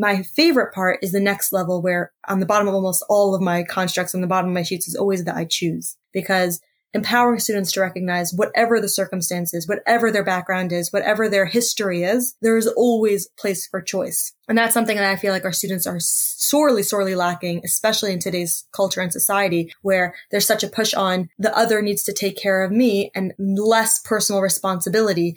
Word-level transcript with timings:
my 0.00 0.22
favorite 0.22 0.72
part 0.72 0.98
is 1.02 1.12
the 1.12 1.20
next 1.20 1.52
level 1.52 1.82
where 1.82 2.10
on 2.26 2.40
the 2.40 2.46
bottom 2.46 2.66
of 2.66 2.74
almost 2.74 3.04
all 3.10 3.34
of 3.34 3.42
my 3.42 3.62
constructs 3.62 4.14
on 4.14 4.22
the 4.22 4.26
bottom 4.26 4.48
of 4.48 4.54
my 4.54 4.62
sheets 4.62 4.88
is 4.88 4.96
always 4.96 5.24
that 5.24 5.36
I 5.36 5.44
choose 5.44 5.96
because 6.14 6.58
empowering 6.94 7.38
students 7.38 7.70
to 7.72 7.80
recognize 7.80 8.32
whatever 8.32 8.80
the 8.80 8.88
circumstances, 8.88 9.68
whatever 9.68 10.10
their 10.10 10.24
background 10.24 10.72
is, 10.72 10.90
whatever 10.90 11.28
their 11.28 11.44
history 11.44 12.02
is, 12.02 12.34
there 12.40 12.56
is 12.56 12.66
always 12.66 13.28
place 13.38 13.66
for 13.66 13.82
choice. 13.82 14.32
And 14.48 14.56
that's 14.56 14.74
something 14.74 14.96
that 14.96 15.08
I 15.08 15.16
feel 15.16 15.32
like 15.32 15.44
our 15.44 15.52
students 15.52 15.86
are 15.86 16.00
sorely, 16.00 16.82
sorely 16.82 17.14
lacking, 17.14 17.60
especially 17.62 18.12
in 18.12 18.18
today's 18.18 18.66
culture 18.72 19.02
and 19.02 19.12
society 19.12 19.72
where 19.82 20.14
there's 20.30 20.46
such 20.46 20.64
a 20.64 20.68
push 20.68 20.94
on 20.94 21.28
the 21.38 21.56
other 21.56 21.82
needs 21.82 22.02
to 22.04 22.12
take 22.12 22.36
care 22.36 22.64
of 22.64 22.72
me 22.72 23.12
and 23.14 23.34
less 23.38 24.00
personal 24.00 24.40
responsibility. 24.40 25.36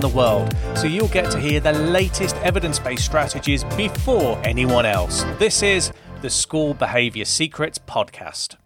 the 0.00 0.12
world, 0.14 0.54
so 0.74 0.86
you'll 0.86 1.08
get 1.08 1.30
to 1.30 1.38
hear 1.38 1.60
the 1.60 1.72
latest 1.72 2.36
evidence 2.36 2.78
based 2.78 3.04
strategies 3.04 3.64
before 3.76 4.40
anyone 4.44 4.86
else. 4.86 5.24
This 5.38 5.62
is 5.62 5.92
the 6.22 6.30
School 6.30 6.74
Behaviour 6.74 7.24
Secrets 7.24 7.78
Podcast. 7.78 8.56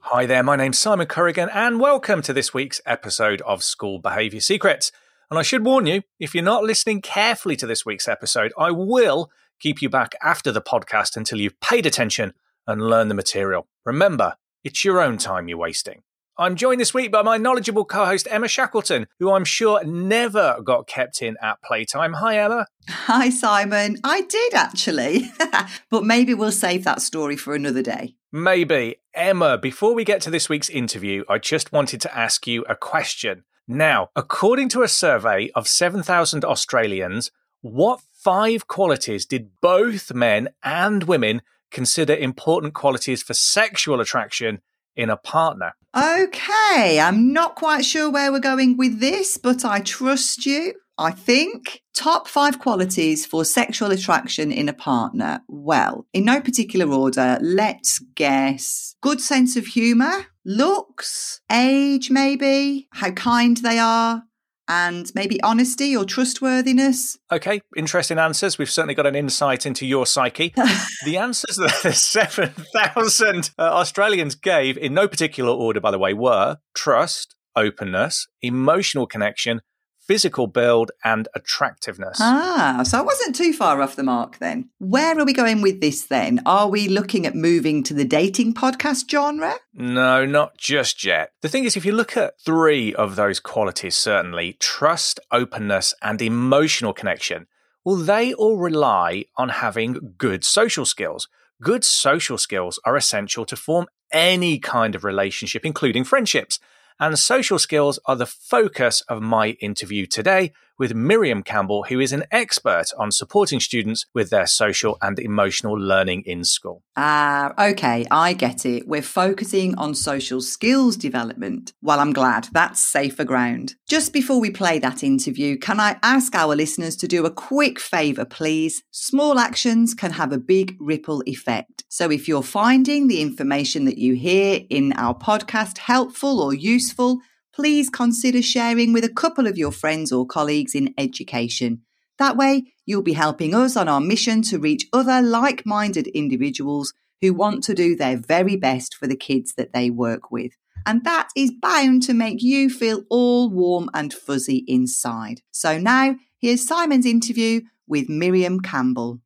Hi 0.00 0.24
there, 0.24 0.42
my 0.42 0.54
name's 0.54 0.78
Simon 0.78 1.06
Corrigan, 1.06 1.48
and 1.52 1.80
welcome 1.80 2.22
to 2.22 2.32
this 2.32 2.54
week's 2.54 2.80
episode 2.86 3.40
of 3.42 3.64
School 3.64 3.98
Behaviour 3.98 4.40
Secrets. 4.40 4.92
And 5.30 5.38
I 5.38 5.42
should 5.42 5.64
warn 5.64 5.86
you, 5.86 6.02
if 6.20 6.34
you're 6.34 6.44
not 6.44 6.62
listening 6.62 7.00
carefully 7.00 7.56
to 7.56 7.66
this 7.66 7.84
week's 7.84 8.06
episode, 8.06 8.52
I 8.56 8.70
will 8.70 9.30
keep 9.58 9.82
you 9.82 9.88
back 9.88 10.14
after 10.22 10.52
the 10.52 10.62
podcast 10.62 11.16
until 11.16 11.40
you've 11.40 11.60
paid 11.60 11.86
attention 11.86 12.34
and 12.66 12.82
learned 12.82 13.10
the 13.10 13.14
material. 13.16 13.66
Remember, 13.84 14.34
it's 14.62 14.84
your 14.84 15.00
own 15.00 15.18
time 15.18 15.48
you're 15.48 15.58
wasting. 15.58 16.02
I'm 16.38 16.54
joined 16.54 16.82
this 16.82 16.92
week 16.92 17.10
by 17.10 17.22
my 17.22 17.38
knowledgeable 17.38 17.86
co 17.86 18.04
host, 18.04 18.28
Emma 18.30 18.46
Shackleton, 18.46 19.06
who 19.18 19.32
I'm 19.32 19.46
sure 19.46 19.82
never 19.84 20.58
got 20.62 20.86
kept 20.86 21.22
in 21.22 21.38
at 21.40 21.62
playtime. 21.62 22.12
Hi, 22.12 22.38
Emma. 22.38 22.66
Hi, 22.90 23.30
Simon. 23.30 23.96
I 24.04 24.20
did 24.20 24.52
actually, 24.52 25.30
but 25.90 26.04
maybe 26.04 26.34
we'll 26.34 26.52
save 26.52 26.84
that 26.84 27.00
story 27.00 27.36
for 27.36 27.54
another 27.54 27.80
day. 27.80 28.16
Maybe. 28.32 28.96
Emma, 29.14 29.56
before 29.56 29.94
we 29.94 30.04
get 30.04 30.20
to 30.22 30.30
this 30.30 30.50
week's 30.50 30.68
interview, 30.68 31.24
I 31.26 31.38
just 31.38 31.72
wanted 31.72 32.02
to 32.02 32.14
ask 32.14 32.46
you 32.46 32.66
a 32.68 32.76
question. 32.76 33.44
Now, 33.66 34.10
according 34.14 34.68
to 34.70 34.82
a 34.82 34.88
survey 34.88 35.50
of 35.54 35.66
7,000 35.66 36.44
Australians, 36.44 37.30
what 37.62 38.00
five 38.12 38.68
qualities 38.68 39.24
did 39.24 39.52
both 39.62 40.12
men 40.12 40.50
and 40.62 41.04
women 41.04 41.40
consider 41.70 42.14
important 42.14 42.74
qualities 42.74 43.22
for 43.22 43.32
sexual 43.32 44.02
attraction 44.02 44.60
in 44.94 45.08
a 45.08 45.16
partner? 45.16 45.72
Okay, 45.96 47.00
I'm 47.00 47.32
not 47.32 47.54
quite 47.54 47.82
sure 47.82 48.10
where 48.10 48.30
we're 48.30 48.38
going 48.38 48.76
with 48.76 49.00
this, 49.00 49.38
but 49.38 49.64
I 49.64 49.80
trust 49.80 50.44
you. 50.44 50.74
I 50.98 51.10
think 51.10 51.80
top 51.94 52.28
five 52.28 52.58
qualities 52.58 53.24
for 53.24 53.46
sexual 53.46 53.90
attraction 53.90 54.52
in 54.52 54.68
a 54.68 54.74
partner. 54.74 55.40
Well, 55.48 56.06
in 56.12 56.26
no 56.26 56.42
particular 56.42 56.94
order, 56.94 57.38
let's 57.40 57.98
guess 58.14 58.94
good 59.00 59.22
sense 59.22 59.56
of 59.56 59.68
humor, 59.68 60.26
looks, 60.44 61.40
age, 61.50 62.10
maybe, 62.10 62.88
how 62.92 63.12
kind 63.12 63.56
they 63.56 63.78
are, 63.78 64.24
and 64.68 65.10
maybe 65.14 65.40
honesty 65.42 65.96
or 65.96 66.04
trustworthiness. 66.04 67.16
Okay, 67.30 67.60
interesting 67.76 68.18
answers. 68.18 68.58
We've 68.58 68.70
certainly 68.70 68.94
got 68.94 69.06
an 69.06 69.14
insight 69.14 69.66
into 69.66 69.86
your 69.86 70.06
psyche. 70.06 70.52
the 71.04 71.16
answers 71.16 71.56
that 71.56 71.80
the 71.82 71.92
7,000 71.92 73.50
uh, 73.58 73.62
Australians 73.62 74.34
gave, 74.34 74.76
in 74.76 74.94
no 74.94 75.08
particular 75.08 75.50
order, 75.50 75.80
by 75.80 75.90
the 75.90 75.98
way, 75.98 76.14
were 76.14 76.58
trust, 76.74 77.34
openness, 77.54 78.26
emotional 78.42 79.06
connection, 79.06 79.60
physical 80.06 80.46
build, 80.46 80.90
and 81.04 81.28
attractiveness. 81.34 82.18
Ah, 82.20 82.82
so 82.84 82.98
I 82.98 83.02
wasn't 83.02 83.36
too 83.36 83.52
far 83.52 83.82
off 83.82 83.96
the 83.96 84.02
mark 84.02 84.38
then. 84.38 84.70
Where 84.78 85.18
are 85.18 85.24
we 85.24 85.32
going 85.32 85.62
with 85.62 85.80
this 85.80 86.04
then? 86.06 86.40
Are 86.46 86.68
we 86.68 86.88
looking 86.88 87.26
at 87.26 87.34
moving 87.34 87.82
to 87.84 87.94
the 87.94 88.04
dating 88.04 88.54
podcast 88.54 89.10
genre? 89.10 89.56
No, 89.74 90.24
not 90.24 90.56
just 90.56 91.04
yet. 91.04 91.32
The 91.42 91.48
thing 91.48 91.64
is, 91.64 91.76
if 91.76 91.84
you 91.84 91.92
look 91.92 92.16
at 92.16 92.40
three 92.40 92.94
of 92.94 93.16
those 93.16 93.40
qualities, 93.40 93.96
certainly 93.96 94.56
trust, 94.60 95.20
openness, 95.30 95.94
and 96.02 96.22
emotional 96.22 96.92
connection, 96.92 97.46
well, 97.84 97.96
they 97.96 98.34
all 98.34 98.56
rely 98.56 99.26
on 99.36 99.48
having 99.48 100.14
good 100.18 100.44
social 100.44 100.84
skills. 100.84 101.28
Good 101.62 101.84
social 101.84 102.36
skills 102.36 102.78
are 102.84 102.96
essential 102.96 103.44
to 103.46 103.56
form 103.56 103.86
any 104.12 104.58
kind 104.58 104.94
of 104.94 105.04
relationship, 105.04 105.64
including 105.64 106.04
friendships 106.04 106.58
and 106.98 107.18
social 107.18 107.58
skills 107.58 107.98
are 108.06 108.16
the 108.16 108.26
focus 108.26 109.02
of 109.02 109.22
my 109.22 109.50
interview 109.60 110.06
today 110.06 110.52
with 110.78 110.94
Miriam 110.94 111.42
Campbell, 111.42 111.84
who 111.84 112.00
is 112.00 112.12
an 112.12 112.24
expert 112.30 112.86
on 112.98 113.10
supporting 113.10 113.60
students 113.60 114.06
with 114.14 114.30
their 114.30 114.46
social 114.46 114.98
and 115.00 115.18
emotional 115.18 115.74
learning 115.74 116.22
in 116.26 116.44
school. 116.44 116.82
Ah, 116.96 117.52
uh, 117.56 117.70
okay, 117.70 118.06
I 118.10 118.32
get 118.32 118.64
it. 118.64 118.88
We're 118.88 119.02
focusing 119.02 119.76
on 119.76 119.94
social 119.94 120.40
skills 120.40 120.96
development. 120.96 121.72
Well, 121.82 122.00
I'm 122.00 122.12
glad 122.12 122.48
that's 122.52 122.80
safer 122.80 123.24
ground. 123.24 123.74
Just 123.88 124.12
before 124.12 124.40
we 124.40 124.50
play 124.50 124.78
that 124.78 125.02
interview, 125.02 125.56
can 125.58 125.80
I 125.80 125.98
ask 126.02 126.34
our 126.34 126.56
listeners 126.56 126.96
to 126.96 127.08
do 127.08 127.26
a 127.26 127.30
quick 127.30 127.78
favour, 127.78 128.24
please? 128.24 128.82
Small 128.90 129.38
actions 129.38 129.94
can 129.94 130.12
have 130.12 130.32
a 130.32 130.38
big 130.38 130.76
ripple 130.80 131.22
effect. 131.26 131.84
So 131.88 132.10
if 132.10 132.28
you're 132.28 132.42
finding 132.42 133.08
the 133.08 133.20
information 133.20 133.84
that 133.84 133.98
you 133.98 134.14
hear 134.14 134.60
in 134.70 134.92
our 134.94 135.14
podcast 135.14 135.78
helpful 135.78 136.40
or 136.40 136.54
useful, 136.54 137.20
please 137.56 137.88
consider 137.88 138.42
sharing 138.42 138.92
with 138.92 139.02
a 139.02 139.08
couple 139.08 139.46
of 139.46 139.56
your 139.56 139.72
friends 139.72 140.12
or 140.12 140.26
colleagues 140.26 140.74
in 140.74 140.92
education. 140.98 141.80
That 142.18 142.36
way, 142.36 142.64
you'll 142.84 143.00
be 143.00 143.14
helping 143.14 143.54
us 143.54 143.78
on 143.78 143.88
our 143.88 144.00
mission 144.00 144.42
to 144.42 144.58
reach 144.58 144.86
other 144.92 145.22
like 145.22 145.64
minded 145.64 146.06
individuals 146.08 146.92
who 147.22 147.32
want 147.32 147.64
to 147.64 147.74
do 147.74 147.96
their 147.96 148.18
very 148.18 148.56
best 148.56 148.94
for 148.94 149.06
the 149.06 149.16
kids 149.16 149.54
that 149.56 149.72
they 149.72 149.88
work 149.88 150.30
with. 150.30 150.52
And 150.84 151.02
that 151.04 151.30
is 151.34 151.50
bound 151.50 152.02
to 152.02 152.12
make 152.12 152.42
you 152.42 152.68
feel 152.68 153.04
all 153.08 153.48
warm 153.48 153.88
and 153.94 154.12
fuzzy 154.12 154.62
inside. 154.68 155.40
So 155.50 155.78
now, 155.78 156.16
here's 156.38 156.66
Simon's 156.66 157.06
interview 157.06 157.62
with 157.88 158.10
Miriam 158.10 158.60
Campbell. 158.60 159.20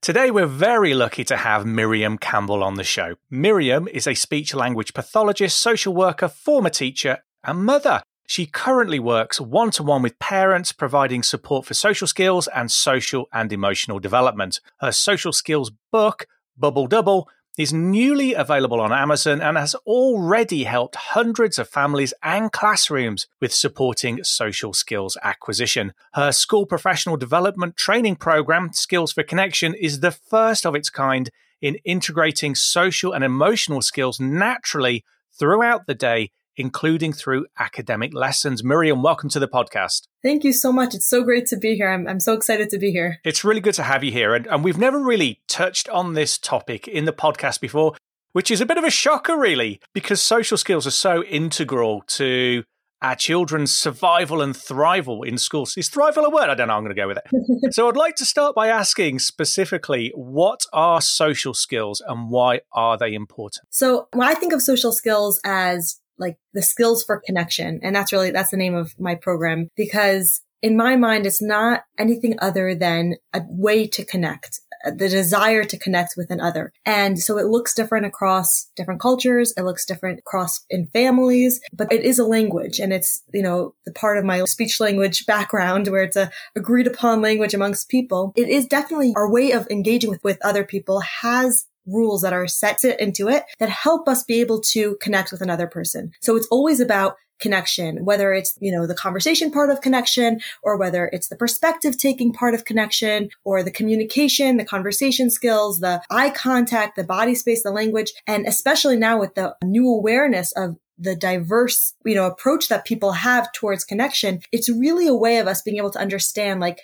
Today, 0.00 0.30
we're 0.30 0.46
very 0.46 0.94
lucky 0.94 1.24
to 1.24 1.36
have 1.36 1.66
Miriam 1.66 2.18
Campbell 2.18 2.62
on 2.62 2.74
the 2.74 2.84
show. 2.84 3.16
Miriam 3.28 3.88
is 3.88 4.06
a 4.06 4.14
speech 4.14 4.54
language 4.54 4.94
pathologist, 4.94 5.58
social 5.58 5.92
worker, 5.92 6.28
former 6.28 6.70
teacher, 6.70 7.18
and 7.44 7.64
mother. 7.64 8.02
She 8.26 8.44
currently 8.44 8.98
works 8.98 9.40
one 9.40 9.70
to 9.72 9.82
one 9.82 10.02
with 10.02 10.18
parents, 10.18 10.70
providing 10.72 11.22
support 11.22 11.64
for 11.64 11.72
social 11.72 12.06
skills 12.06 12.46
and 12.48 12.70
social 12.70 13.26
and 13.32 13.52
emotional 13.52 13.98
development. 13.98 14.60
Her 14.80 14.92
social 14.92 15.32
skills 15.32 15.72
book, 15.90 16.26
Bubble 16.56 16.86
Double, 16.86 17.28
is 17.58 17.72
newly 17.72 18.34
available 18.34 18.80
on 18.80 18.92
Amazon 18.92 19.40
and 19.40 19.58
has 19.58 19.74
already 19.86 20.64
helped 20.64 20.94
hundreds 20.94 21.58
of 21.58 21.68
families 21.68 22.14
and 22.22 22.52
classrooms 22.52 23.26
with 23.40 23.52
supporting 23.52 24.22
social 24.22 24.72
skills 24.72 25.16
acquisition. 25.24 25.92
Her 26.12 26.30
school 26.30 26.66
professional 26.66 27.16
development 27.16 27.76
training 27.76 28.16
program, 28.16 28.72
Skills 28.72 29.12
for 29.12 29.24
Connection, 29.24 29.74
is 29.74 30.00
the 30.00 30.12
first 30.12 30.64
of 30.64 30.76
its 30.76 30.88
kind 30.88 31.30
in 31.60 31.76
integrating 31.84 32.54
social 32.54 33.12
and 33.12 33.24
emotional 33.24 33.82
skills 33.82 34.20
naturally 34.20 35.04
throughout 35.36 35.86
the 35.86 35.94
day 35.94 36.30
including 36.58 37.12
through 37.12 37.46
academic 37.58 38.12
lessons. 38.12 38.62
Miriam, 38.62 39.02
welcome 39.02 39.30
to 39.30 39.38
the 39.38 39.48
podcast. 39.48 40.08
Thank 40.22 40.44
you 40.44 40.52
so 40.52 40.72
much. 40.72 40.94
It's 40.94 41.08
so 41.08 41.22
great 41.22 41.46
to 41.46 41.56
be 41.56 41.76
here. 41.76 41.88
I'm, 41.88 42.06
I'm 42.06 42.20
so 42.20 42.34
excited 42.34 42.68
to 42.70 42.78
be 42.78 42.90
here. 42.90 43.20
It's 43.24 43.44
really 43.44 43.60
good 43.60 43.74
to 43.74 43.84
have 43.84 44.02
you 44.02 44.10
here. 44.10 44.34
And, 44.34 44.46
and 44.48 44.64
we've 44.64 44.76
never 44.76 44.98
really 44.98 45.40
touched 45.46 45.88
on 45.88 46.14
this 46.14 46.36
topic 46.36 46.88
in 46.88 47.04
the 47.04 47.12
podcast 47.12 47.60
before, 47.60 47.94
which 48.32 48.50
is 48.50 48.60
a 48.60 48.66
bit 48.66 48.76
of 48.76 48.84
a 48.84 48.90
shocker, 48.90 49.38
really, 49.38 49.80
because 49.94 50.20
social 50.20 50.58
skills 50.58 50.86
are 50.86 50.90
so 50.90 51.22
integral 51.22 52.02
to 52.08 52.64
our 53.00 53.14
children's 53.14 53.72
survival 53.72 54.42
and 54.42 54.54
thrival 54.54 55.24
in 55.24 55.38
schools. 55.38 55.76
Is 55.76 55.88
thrival 55.88 56.24
a 56.24 56.30
word? 56.30 56.50
I 56.50 56.54
don't 56.54 56.66
know. 56.66 56.74
I'm 56.74 56.82
going 56.82 56.94
to 56.94 57.00
go 57.00 57.06
with 57.06 57.18
it. 57.18 57.72
so 57.74 57.88
I'd 57.88 57.96
like 57.96 58.16
to 58.16 58.24
start 58.24 58.56
by 58.56 58.66
asking 58.68 59.20
specifically 59.20 60.10
what 60.16 60.66
are 60.72 61.00
social 61.00 61.54
skills 61.54 62.02
and 62.06 62.28
why 62.28 62.62
are 62.72 62.98
they 62.98 63.14
important? 63.14 63.68
So 63.70 64.08
when 64.12 64.26
I 64.26 64.34
think 64.34 64.52
of 64.52 64.62
social 64.62 64.90
skills 64.90 65.40
as 65.44 66.00
like 66.18 66.36
the 66.54 66.62
skills 66.62 67.04
for 67.04 67.22
connection. 67.24 67.80
And 67.82 67.94
that's 67.94 68.12
really, 68.12 68.30
that's 68.30 68.50
the 68.50 68.56
name 68.56 68.74
of 68.74 68.98
my 68.98 69.14
program 69.14 69.68
because 69.76 70.42
in 70.62 70.76
my 70.76 70.96
mind, 70.96 71.26
it's 71.26 71.42
not 71.42 71.84
anything 71.98 72.36
other 72.40 72.74
than 72.74 73.14
a 73.32 73.42
way 73.48 73.86
to 73.86 74.04
connect, 74.04 74.60
uh, 74.84 74.90
the 74.90 75.08
desire 75.08 75.62
to 75.64 75.78
connect 75.78 76.14
with 76.16 76.30
another. 76.30 76.72
And 76.84 77.18
so 77.18 77.38
it 77.38 77.46
looks 77.46 77.74
different 77.74 78.06
across 78.06 78.68
different 78.74 79.00
cultures. 79.00 79.52
It 79.56 79.62
looks 79.62 79.86
different 79.86 80.18
across 80.18 80.64
in 80.68 80.88
families, 80.88 81.60
but 81.72 81.92
it 81.92 82.04
is 82.04 82.18
a 82.18 82.24
language 82.24 82.80
and 82.80 82.92
it's, 82.92 83.22
you 83.32 83.42
know, 83.42 83.74
the 83.86 83.92
part 83.92 84.18
of 84.18 84.24
my 84.24 84.44
speech 84.44 84.80
language 84.80 85.26
background 85.26 85.86
where 85.88 86.02
it's 86.02 86.16
a 86.16 86.30
agreed 86.56 86.88
upon 86.88 87.22
language 87.22 87.54
amongst 87.54 87.88
people. 87.88 88.32
It 88.34 88.48
is 88.48 88.66
definitely 88.66 89.12
our 89.16 89.30
way 89.30 89.52
of 89.52 89.68
engaging 89.70 90.10
with, 90.10 90.24
with 90.24 90.44
other 90.44 90.64
people 90.64 91.00
has 91.22 91.66
rules 91.88 92.22
that 92.22 92.32
are 92.32 92.46
set 92.46 92.84
into 92.84 93.28
it 93.28 93.44
that 93.58 93.68
help 93.68 94.08
us 94.08 94.22
be 94.22 94.40
able 94.40 94.60
to 94.60 94.96
connect 95.00 95.32
with 95.32 95.40
another 95.40 95.66
person. 95.66 96.12
So 96.20 96.36
it's 96.36 96.48
always 96.50 96.80
about 96.80 97.16
connection, 97.40 98.04
whether 98.04 98.32
it's, 98.32 98.58
you 98.60 98.72
know, 98.72 98.86
the 98.86 98.94
conversation 98.94 99.50
part 99.50 99.70
of 99.70 99.80
connection 99.80 100.40
or 100.62 100.76
whether 100.76 101.08
it's 101.12 101.28
the 101.28 101.36
perspective 101.36 101.96
taking 101.96 102.32
part 102.32 102.54
of 102.54 102.64
connection 102.64 103.30
or 103.44 103.62
the 103.62 103.70
communication, 103.70 104.56
the 104.56 104.64
conversation 104.64 105.30
skills, 105.30 105.80
the 105.80 106.02
eye 106.10 106.30
contact, 106.30 106.96
the 106.96 107.04
body 107.04 107.34
space, 107.34 107.62
the 107.62 107.70
language. 107.70 108.12
And 108.26 108.46
especially 108.46 108.96
now 108.96 109.20
with 109.20 109.34
the 109.34 109.54
new 109.62 109.88
awareness 109.88 110.52
of 110.52 110.76
the 110.98 111.14
diverse, 111.14 111.94
you 112.04 112.14
know, 112.16 112.26
approach 112.26 112.68
that 112.68 112.84
people 112.84 113.12
have 113.12 113.52
towards 113.52 113.84
connection, 113.84 114.40
it's 114.50 114.68
really 114.68 115.06
a 115.06 115.14
way 115.14 115.38
of 115.38 115.46
us 115.46 115.62
being 115.62 115.76
able 115.76 115.92
to 115.92 116.00
understand 116.00 116.58
like 116.60 116.80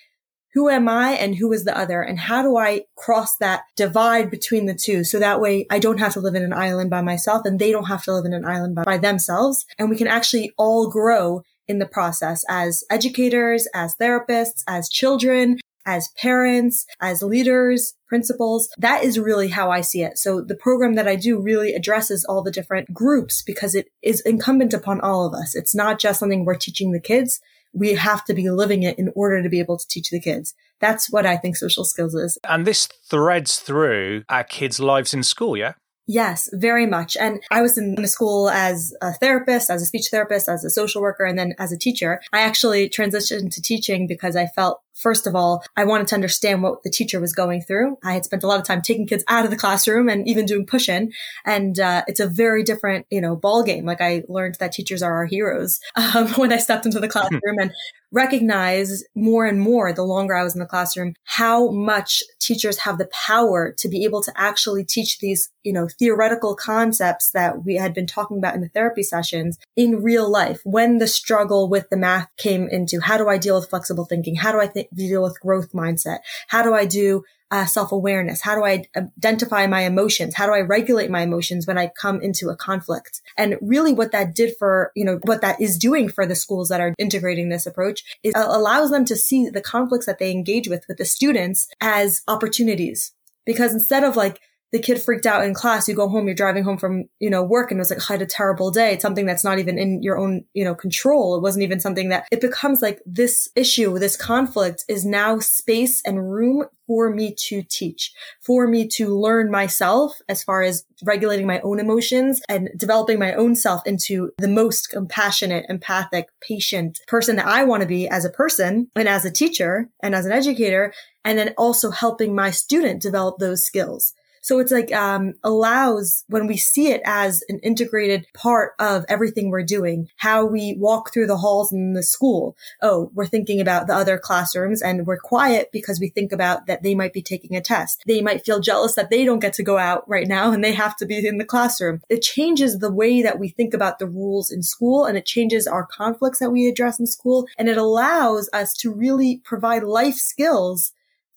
who 0.54 0.68
am 0.68 0.88
I 0.88 1.10
and 1.12 1.34
who 1.34 1.52
is 1.52 1.64
the 1.64 1.76
other? 1.76 2.00
And 2.00 2.18
how 2.18 2.42
do 2.42 2.56
I 2.56 2.82
cross 2.96 3.36
that 3.38 3.64
divide 3.76 4.30
between 4.30 4.66
the 4.66 4.74
two? 4.74 5.02
So 5.02 5.18
that 5.18 5.40
way 5.40 5.66
I 5.68 5.80
don't 5.80 5.98
have 5.98 6.12
to 6.14 6.20
live 6.20 6.36
in 6.36 6.44
an 6.44 6.52
island 6.52 6.90
by 6.90 7.02
myself 7.02 7.44
and 7.44 7.58
they 7.58 7.72
don't 7.72 7.88
have 7.88 8.04
to 8.04 8.14
live 8.14 8.24
in 8.24 8.32
an 8.32 8.44
island 8.44 8.76
by, 8.76 8.94
themselves. 8.94 9.66
And 9.76 9.90
we 9.90 9.96
can 9.96 10.06
actually 10.06 10.52
all 10.56 10.88
grow 10.88 11.42
in 11.66 11.80
the 11.80 11.86
process 11.86 12.44
as 12.48 12.84
educators, 12.88 13.66
as 13.74 13.96
therapists, 13.96 14.62
as 14.68 14.88
children, 14.88 15.58
as 15.84 16.08
parents, 16.16 16.86
as 17.00 17.22
leaders, 17.22 17.94
principals. 18.08 18.68
That 18.78 19.02
is 19.02 19.18
really 19.18 19.48
how 19.48 19.70
I 19.70 19.80
see 19.80 20.02
it. 20.02 20.16
So 20.16 20.40
the 20.40 20.54
program 20.54 20.94
that 20.94 21.08
I 21.08 21.16
do 21.16 21.40
really 21.40 21.74
addresses 21.74 22.24
all 22.24 22.42
the 22.42 22.52
different 22.52 22.94
groups 22.94 23.42
because 23.42 23.74
it 23.74 23.88
is 24.00 24.20
incumbent 24.20 24.72
upon 24.72 25.00
all 25.00 25.26
of 25.26 25.34
us. 25.34 25.56
It's 25.56 25.74
not 25.74 25.98
just 25.98 26.20
something 26.20 26.44
we're 26.44 26.54
teaching 26.54 26.92
the 26.92 27.00
kids 27.00 27.40
we 27.74 27.94
have 27.94 28.24
to 28.26 28.34
be 28.34 28.50
living 28.50 28.82
it 28.82 28.98
in 28.98 29.12
order 29.14 29.42
to 29.42 29.48
be 29.48 29.58
able 29.58 29.76
to 29.76 29.86
teach 29.88 30.10
the 30.10 30.20
kids. 30.20 30.54
That's 30.80 31.10
what 31.10 31.26
I 31.26 31.36
think 31.36 31.56
social 31.56 31.84
skills 31.84 32.14
is. 32.14 32.38
And 32.48 32.66
this 32.66 32.86
threads 33.10 33.58
through 33.58 34.24
our 34.28 34.44
kids' 34.44 34.80
lives 34.80 35.12
in 35.12 35.22
school, 35.22 35.56
yeah? 35.56 35.74
Yes, 36.06 36.50
very 36.52 36.86
much. 36.86 37.16
And 37.16 37.42
I 37.50 37.62
was 37.62 37.78
in 37.78 37.96
a 37.98 38.06
school 38.06 38.50
as 38.50 38.94
a 39.00 39.14
therapist, 39.14 39.70
as 39.70 39.80
a 39.80 39.86
speech 39.86 40.08
therapist, 40.10 40.48
as 40.48 40.62
a 40.62 40.70
social 40.70 41.00
worker, 41.00 41.24
and 41.24 41.38
then 41.38 41.54
as 41.58 41.72
a 41.72 41.78
teacher. 41.78 42.20
I 42.32 42.42
actually 42.42 42.90
transitioned 42.90 43.54
to 43.54 43.62
teaching 43.62 44.06
because 44.06 44.36
I 44.36 44.46
felt 44.46 44.82
First 44.94 45.26
of 45.26 45.34
all, 45.34 45.64
I 45.76 45.84
wanted 45.84 46.08
to 46.08 46.14
understand 46.14 46.62
what 46.62 46.82
the 46.82 46.90
teacher 46.90 47.20
was 47.20 47.32
going 47.32 47.62
through. 47.62 47.98
I 48.04 48.14
had 48.14 48.24
spent 48.24 48.44
a 48.44 48.46
lot 48.46 48.60
of 48.60 48.66
time 48.66 48.80
taking 48.80 49.06
kids 49.06 49.24
out 49.28 49.44
of 49.44 49.50
the 49.50 49.56
classroom 49.56 50.08
and 50.08 50.26
even 50.28 50.46
doing 50.46 50.66
push 50.66 50.88
in. 50.88 51.12
And, 51.44 51.78
uh, 51.78 52.04
it's 52.06 52.20
a 52.20 52.26
very 52.26 52.62
different, 52.62 53.06
you 53.10 53.20
know, 53.20 53.36
ball 53.36 53.62
game. 53.62 53.84
Like 53.84 54.00
I 54.00 54.22
learned 54.28 54.56
that 54.60 54.72
teachers 54.72 55.02
are 55.02 55.14
our 55.14 55.26
heroes, 55.26 55.80
um, 55.96 56.28
when 56.34 56.52
I 56.52 56.58
stepped 56.58 56.86
into 56.86 57.00
the 57.00 57.08
classroom 57.08 57.58
and 57.58 57.72
recognize 58.14 59.02
more 59.16 59.44
and 59.44 59.60
more 59.60 59.92
the 59.92 60.04
longer 60.04 60.36
I 60.36 60.44
was 60.44 60.54
in 60.54 60.60
the 60.60 60.66
classroom, 60.66 61.14
how 61.24 61.70
much 61.70 62.22
teachers 62.38 62.78
have 62.78 62.96
the 62.96 63.08
power 63.26 63.74
to 63.78 63.88
be 63.88 64.04
able 64.04 64.22
to 64.22 64.32
actually 64.36 64.84
teach 64.84 65.18
these, 65.18 65.50
you 65.64 65.72
know, 65.72 65.88
theoretical 65.98 66.54
concepts 66.54 67.30
that 67.32 67.64
we 67.64 67.74
had 67.74 67.92
been 67.92 68.06
talking 68.06 68.38
about 68.38 68.54
in 68.54 68.60
the 68.60 68.68
therapy 68.68 69.02
sessions 69.02 69.58
in 69.76 70.02
real 70.02 70.30
life. 70.30 70.60
When 70.64 70.98
the 70.98 71.08
struggle 71.08 71.68
with 71.68 71.90
the 71.90 71.96
math 71.96 72.28
came 72.36 72.68
into 72.68 73.00
how 73.00 73.18
do 73.18 73.28
I 73.28 73.36
deal 73.36 73.56
with 73.58 73.68
flexible 73.68 74.04
thinking? 74.04 74.36
How 74.36 74.52
do 74.52 74.60
I 74.60 74.68
th- 74.94 75.08
deal 75.08 75.22
with 75.22 75.40
growth 75.40 75.72
mindset? 75.72 76.18
How 76.48 76.62
do 76.62 76.74
I 76.74 76.84
do 76.84 77.24
uh, 77.50 77.66
self 77.66 77.92
awareness? 77.92 78.40
How 78.40 78.54
do 78.54 78.64
I 78.64 78.84
identify 78.96 79.66
my 79.66 79.82
emotions? 79.82 80.34
How 80.34 80.46
do 80.46 80.52
I 80.52 80.60
regulate 80.60 81.10
my 81.10 81.22
emotions 81.22 81.66
when 81.66 81.78
I 81.78 81.88
come 81.88 82.20
into 82.20 82.48
a 82.48 82.56
conflict? 82.56 83.20
And 83.36 83.56
really 83.60 83.92
what 83.92 84.12
that 84.12 84.34
did 84.34 84.56
for, 84.58 84.90
you 84.94 85.04
know, 85.04 85.20
what 85.24 85.40
that 85.42 85.60
is 85.60 85.78
doing 85.78 86.08
for 86.08 86.26
the 86.26 86.34
schools 86.34 86.68
that 86.68 86.80
are 86.80 86.94
integrating 86.98 87.48
this 87.48 87.66
approach 87.66 88.02
is 88.22 88.34
uh, 88.34 88.46
allows 88.48 88.90
them 88.90 89.04
to 89.04 89.16
see 89.16 89.48
the 89.48 89.60
conflicts 89.60 90.06
that 90.06 90.18
they 90.18 90.30
engage 90.30 90.68
with 90.68 90.84
with 90.88 90.96
the 90.96 91.04
students 91.04 91.68
as 91.80 92.22
opportunities. 92.26 93.12
Because 93.46 93.72
instead 93.72 94.04
of 94.04 94.16
like, 94.16 94.40
the 94.74 94.80
kid 94.80 95.00
freaked 95.00 95.24
out 95.24 95.44
in 95.44 95.54
class. 95.54 95.86
You 95.86 95.94
go 95.94 96.08
home, 96.08 96.26
you're 96.26 96.34
driving 96.34 96.64
home 96.64 96.78
from, 96.78 97.04
you 97.20 97.30
know, 97.30 97.44
work 97.44 97.70
and 97.70 97.78
it 97.78 97.82
was 97.82 97.90
like, 97.90 98.10
I 98.10 98.14
had 98.14 98.22
a 98.22 98.26
terrible 98.26 98.72
day. 98.72 98.92
It's 98.92 99.02
something 99.02 99.24
that's 99.24 99.44
not 99.44 99.60
even 99.60 99.78
in 99.78 100.02
your 100.02 100.18
own, 100.18 100.46
you 100.52 100.64
know, 100.64 100.74
control. 100.74 101.36
It 101.36 101.42
wasn't 101.42 101.62
even 101.62 101.78
something 101.78 102.08
that 102.08 102.26
it 102.32 102.40
becomes 102.40 102.82
like 102.82 103.00
this 103.06 103.48
issue, 103.54 103.96
this 104.00 104.16
conflict 104.16 104.84
is 104.88 105.06
now 105.06 105.38
space 105.38 106.02
and 106.04 106.28
room 106.28 106.64
for 106.88 107.08
me 107.08 107.32
to 107.46 107.62
teach, 107.62 108.12
for 108.40 108.66
me 108.66 108.88
to 108.88 109.16
learn 109.16 109.48
myself 109.48 110.18
as 110.28 110.42
far 110.42 110.62
as 110.62 110.84
regulating 111.04 111.46
my 111.46 111.60
own 111.60 111.78
emotions 111.78 112.42
and 112.48 112.68
developing 112.76 113.20
my 113.20 113.32
own 113.34 113.54
self 113.54 113.86
into 113.86 114.32
the 114.38 114.48
most 114.48 114.90
compassionate, 114.90 115.66
empathic, 115.68 116.26
patient 116.40 116.98
person 117.06 117.36
that 117.36 117.46
I 117.46 117.62
want 117.62 117.82
to 117.82 117.88
be 117.88 118.08
as 118.08 118.24
a 118.24 118.30
person 118.30 118.90
and 118.96 119.08
as 119.08 119.24
a 119.24 119.30
teacher 119.30 119.88
and 120.02 120.16
as 120.16 120.26
an 120.26 120.32
educator. 120.32 120.92
And 121.24 121.38
then 121.38 121.54
also 121.56 121.92
helping 121.92 122.34
my 122.34 122.50
student 122.50 123.00
develop 123.00 123.38
those 123.38 123.64
skills. 123.64 124.14
So 124.44 124.58
it's 124.58 124.70
like, 124.70 124.92
um, 124.92 125.32
allows 125.42 126.24
when 126.28 126.46
we 126.46 126.58
see 126.58 126.88
it 126.88 127.00
as 127.06 127.42
an 127.48 127.60
integrated 127.60 128.26
part 128.34 128.72
of 128.78 129.06
everything 129.08 129.48
we're 129.48 129.62
doing, 129.62 130.08
how 130.18 130.44
we 130.44 130.76
walk 130.78 131.14
through 131.14 131.28
the 131.28 131.38
halls 131.38 131.72
in 131.72 131.94
the 131.94 132.02
school. 132.02 132.54
Oh, 132.82 133.10
we're 133.14 133.24
thinking 133.24 133.58
about 133.58 133.86
the 133.86 133.94
other 133.94 134.18
classrooms 134.18 134.82
and 134.82 135.06
we're 135.06 135.16
quiet 135.18 135.70
because 135.72 135.98
we 135.98 136.10
think 136.10 136.30
about 136.30 136.66
that 136.66 136.82
they 136.82 136.94
might 136.94 137.14
be 137.14 137.22
taking 137.22 137.56
a 137.56 137.62
test. 137.62 138.02
They 138.06 138.20
might 138.20 138.44
feel 138.44 138.60
jealous 138.60 138.96
that 138.96 139.08
they 139.08 139.24
don't 139.24 139.38
get 139.38 139.54
to 139.54 139.62
go 139.62 139.78
out 139.78 140.06
right 140.06 140.28
now 140.28 140.52
and 140.52 140.62
they 140.62 140.74
have 140.74 140.94
to 140.96 141.06
be 141.06 141.26
in 141.26 141.38
the 141.38 141.46
classroom. 141.46 142.02
It 142.10 142.20
changes 142.20 142.78
the 142.78 142.92
way 142.92 143.22
that 143.22 143.38
we 143.38 143.48
think 143.48 143.72
about 143.72 143.98
the 143.98 144.06
rules 144.06 144.50
in 144.50 144.62
school 144.62 145.06
and 145.06 145.16
it 145.16 145.24
changes 145.24 145.66
our 145.66 145.86
conflicts 145.86 146.40
that 146.40 146.50
we 146.50 146.68
address 146.68 147.00
in 147.00 147.06
school 147.06 147.46
and 147.56 147.66
it 147.66 147.78
allows 147.78 148.50
us 148.52 148.74
to 148.74 148.92
really 148.92 149.40
provide 149.42 149.84
life 149.84 150.16
skills 150.16 150.92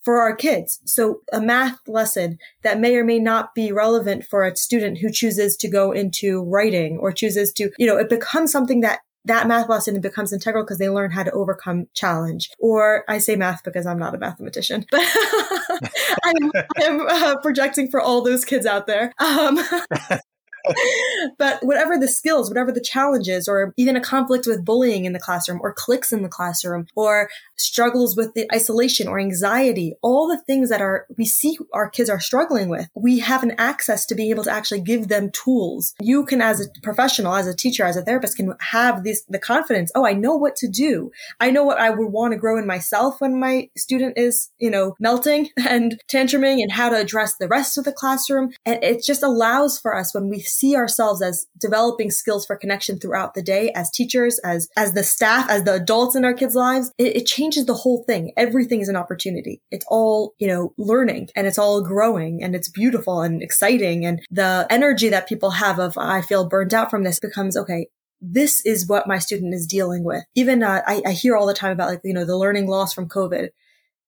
for 0.08 0.22
our 0.22 0.34
kids. 0.34 0.80
So 0.86 1.20
a 1.34 1.38
math 1.38 1.86
lesson 1.86 2.38
that 2.62 2.80
may 2.80 2.96
or 2.96 3.04
may 3.04 3.18
not 3.18 3.54
be 3.54 3.72
relevant 3.72 4.24
for 4.24 4.42
a 4.42 4.56
student 4.56 4.96
who 4.96 5.10
chooses 5.10 5.54
to 5.58 5.68
go 5.68 5.92
into 5.92 6.44
writing 6.44 6.96
or 6.96 7.12
chooses 7.12 7.52
to, 7.52 7.70
you 7.76 7.86
know, 7.86 7.98
it 7.98 8.08
becomes 8.08 8.50
something 8.50 8.80
that 8.80 9.00
that 9.26 9.46
math 9.46 9.68
lesson 9.68 10.00
becomes 10.00 10.32
integral 10.32 10.64
because 10.64 10.78
they 10.78 10.88
learn 10.88 11.10
how 11.10 11.24
to 11.24 11.30
overcome 11.32 11.88
challenge. 11.92 12.48
Or 12.58 13.04
I 13.06 13.18
say 13.18 13.36
math 13.36 13.62
because 13.62 13.84
I'm 13.84 13.98
not 13.98 14.14
a 14.14 14.18
mathematician, 14.18 14.86
but 14.90 15.02
I'm, 16.24 16.52
I'm 16.78 17.00
uh, 17.06 17.36
projecting 17.42 17.90
for 17.90 18.00
all 18.00 18.22
those 18.22 18.46
kids 18.46 18.64
out 18.64 18.86
there. 18.86 19.12
Um, 19.18 19.60
but 21.38 21.62
whatever 21.62 21.98
the 21.98 22.08
skills, 22.08 22.48
whatever 22.48 22.72
the 22.72 22.80
challenges, 22.80 23.48
or 23.48 23.72
even 23.76 23.96
a 23.96 24.00
conflict 24.00 24.46
with 24.46 24.64
bullying 24.64 25.04
in 25.04 25.12
the 25.12 25.18
classroom, 25.18 25.60
or 25.62 25.72
cliques 25.72 26.12
in 26.12 26.22
the 26.22 26.28
classroom, 26.28 26.86
or 26.94 27.28
struggles 27.56 28.16
with 28.16 28.34
the 28.34 28.46
isolation 28.54 29.08
or 29.08 29.18
anxiety, 29.18 29.94
all 30.02 30.28
the 30.28 30.38
things 30.38 30.70
that 30.70 30.80
are 30.80 31.06
we 31.16 31.24
see 31.24 31.58
our 31.72 31.88
kids 31.90 32.08
are 32.08 32.20
struggling 32.20 32.68
with, 32.68 32.88
we 32.94 33.18
have 33.18 33.42
an 33.42 33.54
access 33.58 34.06
to 34.06 34.14
being 34.14 34.30
able 34.30 34.44
to 34.44 34.50
actually 34.50 34.80
give 34.80 35.08
them 35.08 35.30
tools. 35.30 35.94
You 36.00 36.24
can, 36.24 36.40
as 36.40 36.60
a 36.60 36.80
professional, 36.82 37.34
as 37.34 37.46
a 37.46 37.54
teacher, 37.54 37.84
as 37.84 37.96
a 37.96 38.02
therapist, 38.02 38.36
can 38.36 38.54
have 38.60 39.04
this 39.04 39.24
the 39.28 39.38
confidence. 39.38 39.90
Oh, 39.94 40.06
I 40.06 40.12
know 40.12 40.36
what 40.36 40.56
to 40.56 40.68
do. 40.68 41.10
I 41.40 41.50
know 41.50 41.64
what 41.64 41.78
I 41.78 41.90
would 41.90 42.12
want 42.12 42.32
to 42.32 42.38
grow 42.38 42.58
in 42.58 42.66
myself 42.66 43.20
when 43.20 43.38
my 43.38 43.68
student 43.76 44.16
is, 44.16 44.50
you 44.58 44.70
know, 44.70 44.94
melting 45.00 45.50
and 45.68 46.00
tantruming, 46.08 46.62
and 46.62 46.72
how 46.72 46.88
to 46.88 46.96
address 46.96 47.36
the 47.36 47.48
rest 47.48 47.78
of 47.78 47.84
the 47.84 47.92
classroom. 47.92 48.52
And 48.64 48.82
it 48.82 49.04
just 49.04 49.22
allows 49.22 49.78
for 49.78 49.96
us 49.96 50.14
when 50.14 50.28
we 50.28 50.40
see 50.48 50.74
ourselves 50.74 51.22
as 51.22 51.46
developing 51.58 52.10
skills 52.10 52.46
for 52.46 52.56
connection 52.56 52.98
throughout 52.98 53.34
the 53.34 53.42
day 53.42 53.70
as 53.74 53.90
teachers, 53.90 54.38
as, 54.40 54.68
as 54.76 54.94
the 54.94 55.04
staff, 55.04 55.48
as 55.48 55.64
the 55.64 55.74
adults 55.74 56.16
in 56.16 56.24
our 56.24 56.34
kids' 56.34 56.54
lives, 56.54 56.92
it, 56.98 57.16
it 57.16 57.26
changes 57.26 57.66
the 57.66 57.74
whole 57.74 58.04
thing. 58.04 58.32
Everything 58.36 58.80
is 58.80 58.88
an 58.88 58.96
opportunity. 58.96 59.60
It's 59.70 59.84
all, 59.88 60.34
you 60.38 60.48
know, 60.48 60.72
learning 60.78 61.28
and 61.36 61.46
it's 61.46 61.58
all 61.58 61.82
growing 61.82 62.42
and 62.42 62.54
it's 62.54 62.68
beautiful 62.68 63.20
and 63.22 63.42
exciting. 63.42 64.04
And 64.04 64.20
the 64.30 64.66
energy 64.70 65.08
that 65.10 65.28
people 65.28 65.50
have 65.50 65.78
of, 65.78 65.96
I 65.98 66.22
feel 66.22 66.48
burnt 66.48 66.74
out 66.74 66.90
from 66.90 67.04
this 67.04 67.20
becomes, 67.20 67.56
okay, 67.56 67.88
this 68.20 68.64
is 68.66 68.88
what 68.88 69.06
my 69.06 69.18
student 69.18 69.54
is 69.54 69.66
dealing 69.66 70.04
with. 70.04 70.24
Even 70.34 70.62
uh, 70.62 70.82
I, 70.86 71.02
I 71.06 71.12
hear 71.12 71.36
all 71.36 71.46
the 71.46 71.54
time 71.54 71.72
about 71.72 71.88
like, 71.88 72.00
you 72.04 72.14
know, 72.14 72.24
the 72.24 72.36
learning 72.36 72.66
loss 72.66 72.92
from 72.92 73.08
COVID. 73.08 73.50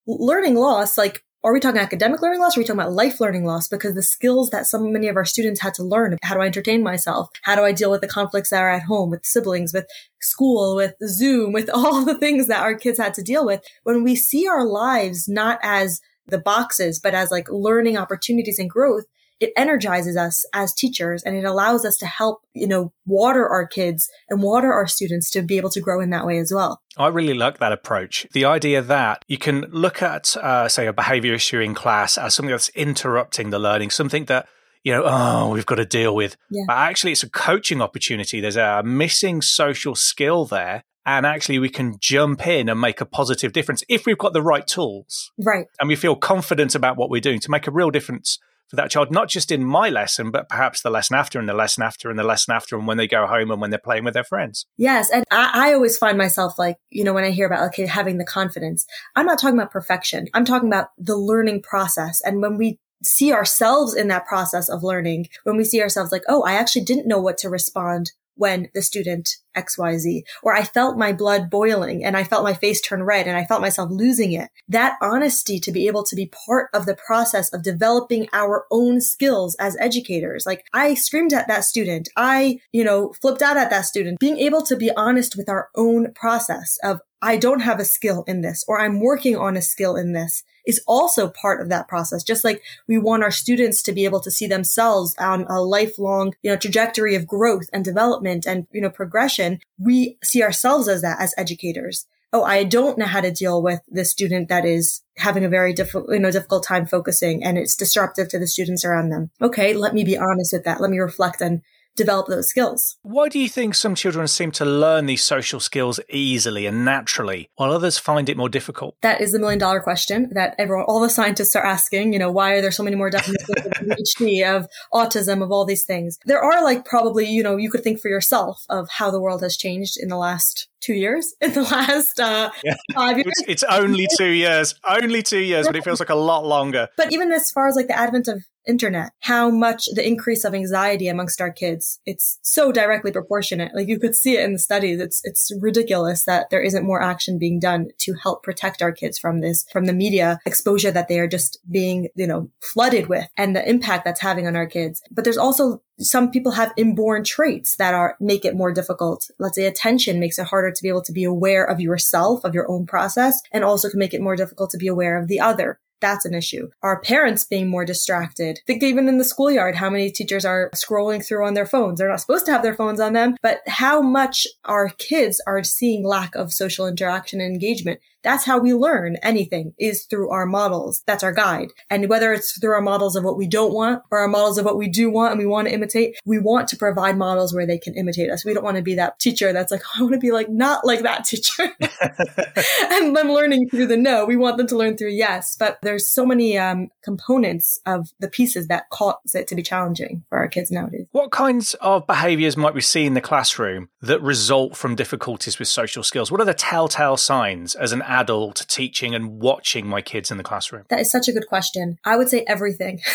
Learning 0.06 0.56
loss, 0.56 0.98
like 0.98 1.22
are 1.42 1.52
we 1.52 1.60
talking 1.60 1.80
academic 1.80 2.20
learning 2.20 2.40
loss? 2.40 2.56
Or 2.56 2.60
are 2.60 2.62
we 2.62 2.66
talking 2.66 2.80
about 2.80 2.92
life 2.92 3.20
learning 3.20 3.44
loss? 3.44 3.68
Because 3.68 3.94
the 3.94 4.02
skills 4.02 4.50
that 4.50 4.66
so 4.66 4.78
many 4.78 5.08
of 5.08 5.16
our 5.16 5.24
students 5.24 5.60
had 5.60 5.74
to 5.74 5.82
learn, 5.82 6.18
how 6.22 6.34
do 6.34 6.42
I 6.42 6.46
entertain 6.46 6.82
myself? 6.82 7.30
How 7.42 7.54
do 7.54 7.62
I 7.62 7.72
deal 7.72 7.90
with 7.90 8.02
the 8.02 8.08
conflicts 8.08 8.50
that 8.50 8.62
are 8.62 8.70
at 8.70 8.82
home 8.82 9.10
with 9.10 9.24
siblings, 9.24 9.72
with 9.72 9.86
school, 10.20 10.76
with 10.76 10.94
Zoom, 11.06 11.52
with 11.52 11.70
all 11.74 12.04
the 12.04 12.18
things 12.18 12.46
that 12.48 12.62
our 12.62 12.74
kids 12.74 12.98
had 12.98 13.14
to 13.14 13.22
deal 13.22 13.46
with? 13.46 13.64
When 13.84 14.04
we 14.04 14.16
see 14.16 14.46
our 14.46 14.64
lives 14.64 15.28
not 15.28 15.58
as 15.62 16.00
the 16.26 16.38
boxes, 16.38 16.98
but 16.98 17.14
as 17.14 17.30
like 17.30 17.50
learning 17.50 17.96
opportunities 17.96 18.58
and 18.58 18.68
growth, 18.68 19.04
it 19.40 19.52
energizes 19.56 20.16
us 20.16 20.44
as 20.52 20.74
teachers 20.74 21.22
and 21.22 21.34
it 21.34 21.44
allows 21.44 21.84
us 21.84 21.96
to 21.96 22.06
help, 22.06 22.42
you 22.52 22.68
know, 22.68 22.92
water 23.06 23.48
our 23.48 23.66
kids 23.66 24.08
and 24.28 24.42
water 24.42 24.72
our 24.72 24.86
students 24.86 25.30
to 25.30 25.42
be 25.42 25.56
able 25.56 25.70
to 25.70 25.80
grow 25.80 26.00
in 26.00 26.10
that 26.10 26.26
way 26.26 26.38
as 26.38 26.52
well. 26.54 26.82
I 26.98 27.08
really 27.08 27.34
like 27.34 27.58
that 27.58 27.72
approach. 27.72 28.26
The 28.32 28.44
idea 28.44 28.82
that 28.82 29.24
you 29.26 29.38
can 29.38 29.62
look 29.70 30.02
at, 30.02 30.36
uh, 30.36 30.68
say, 30.68 30.86
a 30.86 30.92
behavior 30.92 31.32
issue 31.32 31.60
in 31.60 31.74
class 31.74 32.18
as 32.18 32.34
something 32.34 32.50
that's 32.50 32.68
interrupting 32.70 33.48
the 33.50 33.58
learning, 33.58 33.90
something 33.90 34.26
that 34.26 34.46
you 34.82 34.92
know, 34.92 35.02
oh, 35.04 35.50
we've 35.50 35.66
got 35.66 35.74
to 35.74 35.84
deal 35.84 36.14
with. 36.14 36.38
Yeah. 36.50 36.62
But 36.66 36.78
actually, 36.78 37.12
it's 37.12 37.22
a 37.22 37.28
coaching 37.28 37.82
opportunity. 37.82 38.40
There's 38.40 38.56
a 38.56 38.82
missing 38.82 39.42
social 39.42 39.94
skill 39.94 40.46
there. 40.46 40.84
And 41.04 41.26
actually, 41.26 41.58
we 41.58 41.68
can 41.68 41.96
jump 42.00 42.46
in 42.46 42.68
and 42.68 42.80
make 42.80 43.00
a 43.00 43.06
positive 43.06 43.52
difference 43.52 43.82
if 43.88 44.06
we've 44.06 44.18
got 44.18 44.32
the 44.32 44.42
right 44.42 44.66
tools. 44.66 45.32
Right. 45.38 45.66
And 45.78 45.88
we 45.88 45.96
feel 45.96 46.16
confident 46.16 46.74
about 46.74 46.96
what 46.96 47.10
we're 47.10 47.20
doing 47.20 47.40
to 47.40 47.50
make 47.50 47.66
a 47.66 47.70
real 47.70 47.90
difference 47.90 48.38
for 48.70 48.76
that 48.76 48.90
child, 48.90 49.10
not 49.10 49.28
just 49.28 49.50
in 49.50 49.64
my 49.64 49.88
lesson, 49.88 50.30
but 50.30 50.48
perhaps 50.48 50.80
the 50.80 50.90
lesson 50.90 51.16
after 51.16 51.40
and 51.40 51.48
the 51.48 51.54
lesson 51.54 51.82
after 51.82 52.08
and 52.08 52.18
the 52.18 52.24
lesson 52.24 52.54
after 52.54 52.76
and 52.76 52.86
when 52.86 52.96
they 52.96 53.08
go 53.08 53.26
home 53.26 53.50
and 53.50 53.60
when 53.60 53.70
they're 53.70 53.78
playing 53.78 54.04
with 54.04 54.14
their 54.14 54.24
friends. 54.24 54.64
Yes. 54.78 55.10
And 55.10 55.24
I, 55.30 55.70
I 55.70 55.72
always 55.74 55.98
find 55.98 56.16
myself 56.16 56.58
like, 56.58 56.76
you 56.88 57.02
know, 57.02 57.12
when 57.12 57.24
I 57.24 57.30
hear 57.30 57.46
about, 57.46 57.66
okay, 57.68 57.86
having 57.86 58.18
the 58.18 58.24
confidence, 58.24 58.86
I'm 59.16 59.26
not 59.26 59.40
talking 59.40 59.58
about 59.58 59.72
perfection. 59.72 60.28
I'm 60.34 60.44
talking 60.44 60.68
about 60.68 60.88
the 60.96 61.16
learning 61.16 61.62
process. 61.62 62.20
And 62.24 62.40
when 62.40 62.56
we 62.56 62.78
see 63.02 63.32
ourselves 63.32 63.94
in 63.94 64.08
that 64.08 64.26
process 64.26 64.68
of 64.68 64.82
learning, 64.84 65.28
when 65.44 65.56
we 65.56 65.64
see 65.64 65.82
ourselves 65.82 66.12
like, 66.12 66.22
oh, 66.28 66.42
I 66.42 66.52
actually 66.52 66.84
didn't 66.84 67.08
know 67.08 67.20
what 67.20 67.38
to 67.38 67.48
respond 67.48 68.12
when 68.40 68.68
the 68.74 68.80
student 68.80 69.28
XYZ, 69.54 70.22
or 70.42 70.54
I 70.54 70.64
felt 70.64 70.96
my 70.96 71.12
blood 71.12 71.50
boiling 71.50 72.02
and 72.04 72.16
I 72.16 72.24
felt 72.24 72.42
my 72.42 72.54
face 72.54 72.80
turn 72.80 73.02
red 73.02 73.26
and 73.26 73.36
I 73.36 73.44
felt 73.44 73.60
myself 73.60 73.90
losing 73.90 74.32
it. 74.32 74.48
That 74.66 74.96
honesty 75.02 75.60
to 75.60 75.70
be 75.70 75.86
able 75.86 76.04
to 76.04 76.16
be 76.16 76.32
part 76.46 76.70
of 76.72 76.86
the 76.86 76.96
process 76.96 77.52
of 77.52 77.62
developing 77.62 78.28
our 78.32 78.64
own 78.70 79.02
skills 79.02 79.56
as 79.60 79.76
educators. 79.78 80.46
Like 80.46 80.64
I 80.72 80.94
screamed 80.94 81.34
at 81.34 81.48
that 81.48 81.64
student. 81.64 82.08
I, 82.16 82.60
you 82.72 82.82
know, 82.82 83.12
flipped 83.20 83.42
out 83.42 83.58
at 83.58 83.70
that 83.70 83.84
student. 83.84 84.18
Being 84.18 84.38
able 84.38 84.62
to 84.62 84.76
be 84.76 84.90
honest 84.96 85.36
with 85.36 85.48
our 85.48 85.68
own 85.76 86.12
process 86.14 86.78
of, 86.82 87.00
I 87.22 87.36
don't 87.36 87.60
have 87.60 87.80
a 87.80 87.84
skill 87.84 88.24
in 88.26 88.40
this, 88.40 88.64
or 88.66 88.80
I'm 88.80 89.00
working 89.00 89.36
on 89.36 89.56
a 89.56 89.62
skill 89.62 89.96
in 89.96 90.12
this 90.12 90.42
is 90.66 90.82
also 90.86 91.28
part 91.28 91.60
of 91.60 91.68
that 91.68 91.88
process. 91.88 92.22
Just 92.22 92.44
like 92.44 92.62
we 92.86 92.98
want 92.98 93.22
our 93.22 93.30
students 93.30 93.82
to 93.82 93.92
be 93.92 94.04
able 94.04 94.20
to 94.20 94.30
see 94.30 94.46
themselves 94.46 95.14
on 95.18 95.44
a 95.48 95.60
lifelong, 95.60 96.34
you 96.42 96.50
know, 96.50 96.56
trajectory 96.56 97.14
of 97.14 97.26
growth 97.26 97.68
and 97.72 97.84
development 97.84 98.46
and, 98.46 98.66
you 98.72 98.80
know, 98.80 98.90
progression. 98.90 99.60
We 99.78 100.18
see 100.22 100.42
ourselves 100.42 100.88
as 100.88 101.02
that 101.02 101.20
as 101.20 101.34
educators. 101.36 102.06
Oh, 102.32 102.44
I 102.44 102.62
don't 102.62 102.96
know 102.96 103.06
how 103.06 103.20
to 103.20 103.32
deal 103.32 103.60
with 103.60 103.80
the 103.88 104.04
student 104.04 104.48
that 104.48 104.64
is 104.64 105.02
having 105.16 105.44
a 105.44 105.48
very 105.48 105.72
difficult, 105.72 106.12
you 106.12 106.20
know, 106.20 106.30
difficult 106.30 106.64
time 106.64 106.86
focusing 106.86 107.42
and 107.42 107.58
it's 107.58 107.76
disruptive 107.76 108.28
to 108.28 108.38
the 108.38 108.46
students 108.46 108.84
around 108.84 109.08
them. 109.08 109.30
Okay. 109.42 109.74
Let 109.74 109.94
me 109.94 110.04
be 110.04 110.16
honest 110.16 110.52
with 110.52 110.64
that. 110.64 110.80
Let 110.80 110.90
me 110.90 110.98
reflect 110.98 111.40
and 111.40 111.62
develop 111.96 112.26
those 112.28 112.48
skills. 112.48 112.96
Why 113.02 113.28
do 113.28 113.38
you 113.38 113.48
think 113.48 113.74
some 113.74 113.94
children 113.94 114.26
seem 114.28 114.50
to 114.52 114.64
learn 114.64 115.06
these 115.06 115.24
social 115.24 115.60
skills 115.60 116.00
easily 116.08 116.66
and 116.66 116.84
naturally, 116.84 117.50
while 117.56 117.72
others 117.72 117.98
find 117.98 118.28
it 118.28 118.36
more 118.36 118.48
difficult? 118.48 118.96
That 119.02 119.20
is 119.20 119.32
the 119.32 119.38
million 119.38 119.58
dollar 119.58 119.80
question 119.80 120.30
that 120.32 120.54
everyone, 120.58 120.86
all 120.88 121.00
the 121.00 121.10
scientists 121.10 121.54
are 121.56 121.64
asking. 121.64 122.12
You 122.12 122.18
know, 122.18 122.30
why 122.30 122.54
are 122.54 122.60
there 122.60 122.70
so 122.70 122.82
many 122.82 122.96
more 122.96 123.10
definitions 123.10 123.50
of 123.50 123.72
ADHD, 123.72 124.56
of 124.56 124.66
autism, 124.92 125.42
of 125.42 125.50
all 125.50 125.64
these 125.64 125.84
things? 125.84 126.18
There 126.24 126.42
are 126.42 126.62
like 126.62 126.84
probably, 126.84 127.26
you 127.26 127.42
know, 127.42 127.56
you 127.56 127.70
could 127.70 127.82
think 127.82 128.00
for 128.00 128.08
yourself 128.08 128.64
of 128.68 128.88
how 128.90 129.10
the 129.10 129.20
world 129.20 129.42
has 129.42 129.56
changed 129.56 129.96
in 130.00 130.08
the 130.08 130.16
last 130.16 130.68
two 130.80 130.94
years 130.94 131.34
in 131.40 131.52
the 131.52 131.62
last 131.62 132.18
uh, 132.18 132.50
yeah. 132.64 132.74
five 132.94 133.16
years. 133.16 133.26
It's, 133.46 133.62
it's, 133.62 133.64
only 133.64 134.06
two 134.16 134.30
years, 134.30 134.74
only 134.88 135.22
two 135.22 135.38
years, 135.38 135.66
but 135.66 135.76
it 135.76 135.84
feels 135.84 136.00
like 136.00 136.10
a 136.10 136.14
lot 136.14 136.44
longer. 136.44 136.88
But 136.96 137.12
even 137.12 137.32
as 137.32 137.50
far 137.50 137.68
as 137.68 137.76
like 137.76 137.88
the 137.88 137.98
advent 137.98 138.28
of 138.28 138.44
internet, 138.66 139.12
how 139.20 139.50
much 139.50 139.86
the 139.94 140.06
increase 140.06 140.44
of 140.44 140.54
anxiety 140.54 141.08
amongst 141.08 141.40
our 141.40 141.50
kids, 141.50 142.00
it's 142.06 142.38
so 142.42 142.72
directly 142.72 143.12
proportionate. 143.12 143.74
Like 143.74 143.88
you 143.88 143.98
could 143.98 144.14
see 144.14 144.36
it 144.36 144.44
in 144.44 144.52
the 144.52 144.58
studies. 144.58 145.00
It's, 145.00 145.20
it's 145.24 145.50
ridiculous 145.60 146.24
that 146.24 146.50
there 146.50 146.62
isn't 146.62 146.86
more 146.86 147.02
action 147.02 147.38
being 147.38 147.58
done 147.58 147.88
to 147.98 148.14
help 148.14 148.42
protect 148.42 148.82
our 148.82 148.92
kids 148.92 149.18
from 149.18 149.40
this, 149.40 149.64
from 149.72 149.86
the 149.86 149.92
media 149.92 150.38
exposure 150.46 150.90
that 150.90 151.08
they 151.08 151.18
are 151.18 151.28
just 151.28 151.58
being, 151.70 152.08
you 152.14 152.26
know, 152.26 152.50
flooded 152.60 153.08
with 153.08 153.28
and 153.36 153.54
the 153.54 153.68
impact 153.68 154.04
that's 154.04 154.20
having 154.20 154.46
on 154.46 154.56
our 154.56 154.66
kids. 154.66 155.02
But 155.10 155.24
there's 155.24 155.38
also 155.38 155.82
some 155.98 156.30
people 156.30 156.52
have 156.52 156.72
inborn 156.76 157.24
traits 157.24 157.76
that 157.76 157.94
are 157.94 158.16
make 158.20 158.44
it 158.44 158.56
more 158.56 158.72
difficult. 158.72 159.30
Let's 159.38 159.56
say 159.56 159.66
attention 159.66 160.18
makes 160.18 160.38
it 160.38 160.46
harder 160.46 160.70
to 160.70 160.82
be 160.82 160.88
able 160.88 161.02
to 161.02 161.12
be 161.12 161.24
aware 161.24 161.64
of 161.64 161.80
yourself, 161.80 162.44
of 162.44 162.54
your 162.54 162.70
own 162.70 162.86
process, 162.86 163.40
and 163.52 163.64
also 163.64 163.90
can 163.90 163.98
make 163.98 164.14
it 164.14 164.22
more 164.22 164.36
difficult 164.36 164.70
to 164.70 164.78
be 164.78 164.86
aware 164.86 165.18
of 165.18 165.28
the 165.28 165.40
other 165.40 165.78
that's 166.00 166.24
an 166.24 166.34
issue. 166.34 166.70
Our 166.82 167.00
parents 167.00 167.44
being 167.44 167.68
more 167.68 167.84
distracted. 167.84 168.60
Think 168.66 168.82
even 168.82 169.08
in 169.08 169.18
the 169.18 169.24
schoolyard, 169.24 169.76
how 169.76 169.90
many 169.90 170.10
teachers 170.10 170.44
are 170.44 170.70
scrolling 170.74 171.24
through 171.24 171.46
on 171.46 171.54
their 171.54 171.66
phones. 171.66 171.98
They're 171.98 172.08
not 172.08 172.20
supposed 172.20 172.46
to 172.46 172.52
have 172.52 172.62
their 172.62 172.74
phones 172.74 173.00
on 173.00 173.12
them, 173.12 173.36
but 173.42 173.60
how 173.66 174.00
much 174.00 174.46
our 174.64 174.88
kids 174.88 175.40
are 175.46 175.62
seeing 175.62 176.04
lack 176.04 176.34
of 176.34 176.52
social 176.52 176.86
interaction 176.86 177.40
and 177.40 177.52
engagement. 177.52 178.00
That's 178.22 178.44
how 178.44 178.58
we 178.58 178.74
learn 178.74 179.16
anything 179.22 179.74
is 179.78 180.04
through 180.04 180.30
our 180.30 180.46
models. 180.46 181.02
That's 181.06 181.24
our 181.24 181.32
guide. 181.32 181.72
And 181.88 182.08
whether 182.08 182.32
it's 182.32 182.58
through 182.58 182.72
our 182.72 182.82
models 182.82 183.16
of 183.16 183.24
what 183.24 183.36
we 183.36 183.46
don't 183.46 183.72
want 183.72 184.02
or 184.10 184.18
our 184.18 184.28
models 184.28 184.58
of 184.58 184.64
what 184.64 184.76
we 184.76 184.88
do 184.88 185.10
want 185.10 185.32
and 185.32 185.38
we 185.38 185.46
want 185.46 185.68
to 185.68 185.74
imitate, 185.74 186.16
we 186.24 186.38
want 186.38 186.68
to 186.68 186.76
provide 186.76 187.16
models 187.16 187.54
where 187.54 187.66
they 187.66 187.78
can 187.78 187.94
imitate 187.94 188.30
us. 188.30 188.44
We 188.44 188.54
don't 188.54 188.64
want 188.64 188.76
to 188.76 188.82
be 188.82 188.94
that 188.96 189.18
teacher 189.18 189.52
that's 189.52 189.72
like, 189.72 189.82
I 189.98 190.02
want 190.02 190.14
to 190.14 190.20
be 190.20 190.32
like, 190.32 190.48
not 190.48 190.84
like 190.84 191.02
that 191.02 191.24
teacher. 191.24 191.70
and 192.90 193.16
them 193.16 193.30
learning 193.30 193.68
through 193.68 193.86
the 193.86 193.96
no. 193.96 194.24
We 194.24 194.36
want 194.36 194.56
them 194.56 194.66
to 194.68 194.76
learn 194.76 194.96
through 194.96 195.10
yes. 195.10 195.56
But 195.58 195.78
there's 195.82 196.08
so 196.08 196.26
many 196.26 196.58
um, 196.58 196.88
components 197.02 197.80
of 197.86 198.08
the 198.18 198.28
pieces 198.28 198.68
that 198.68 198.90
cause 198.90 199.16
it 199.34 199.48
to 199.48 199.54
be 199.54 199.62
challenging 199.62 200.24
for 200.28 200.38
our 200.38 200.48
kids 200.48 200.70
nowadays. 200.70 201.06
What 201.12 201.30
kinds 201.30 201.74
of 201.74 202.06
behaviors 202.06 202.56
might 202.56 202.74
we 202.74 202.80
see 202.80 203.06
in 203.06 203.14
the 203.14 203.20
classroom 203.20 203.88
that 204.02 204.20
result 204.22 204.76
from 204.76 204.94
difficulties 204.94 205.58
with 205.58 205.68
social 205.68 206.02
skills? 206.02 206.30
What 206.30 206.40
are 206.40 206.44
the 206.44 206.54
telltale 206.54 207.16
signs 207.16 207.74
as 207.74 207.92
an 207.92 208.02
adult 208.10 208.66
teaching 208.68 209.14
and 209.14 209.40
watching 209.40 209.86
my 209.86 210.02
kids 210.02 210.30
in 210.30 210.36
the 210.36 210.42
classroom? 210.42 210.84
That 210.88 211.00
is 211.00 211.10
such 211.10 211.28
a 211.28 211.32
good 211.32 211.46
question. 211.46 211.98
I 212.04 212.16
would 212.16 212.28
say 212.28 212.44
everything. 212.46 213.00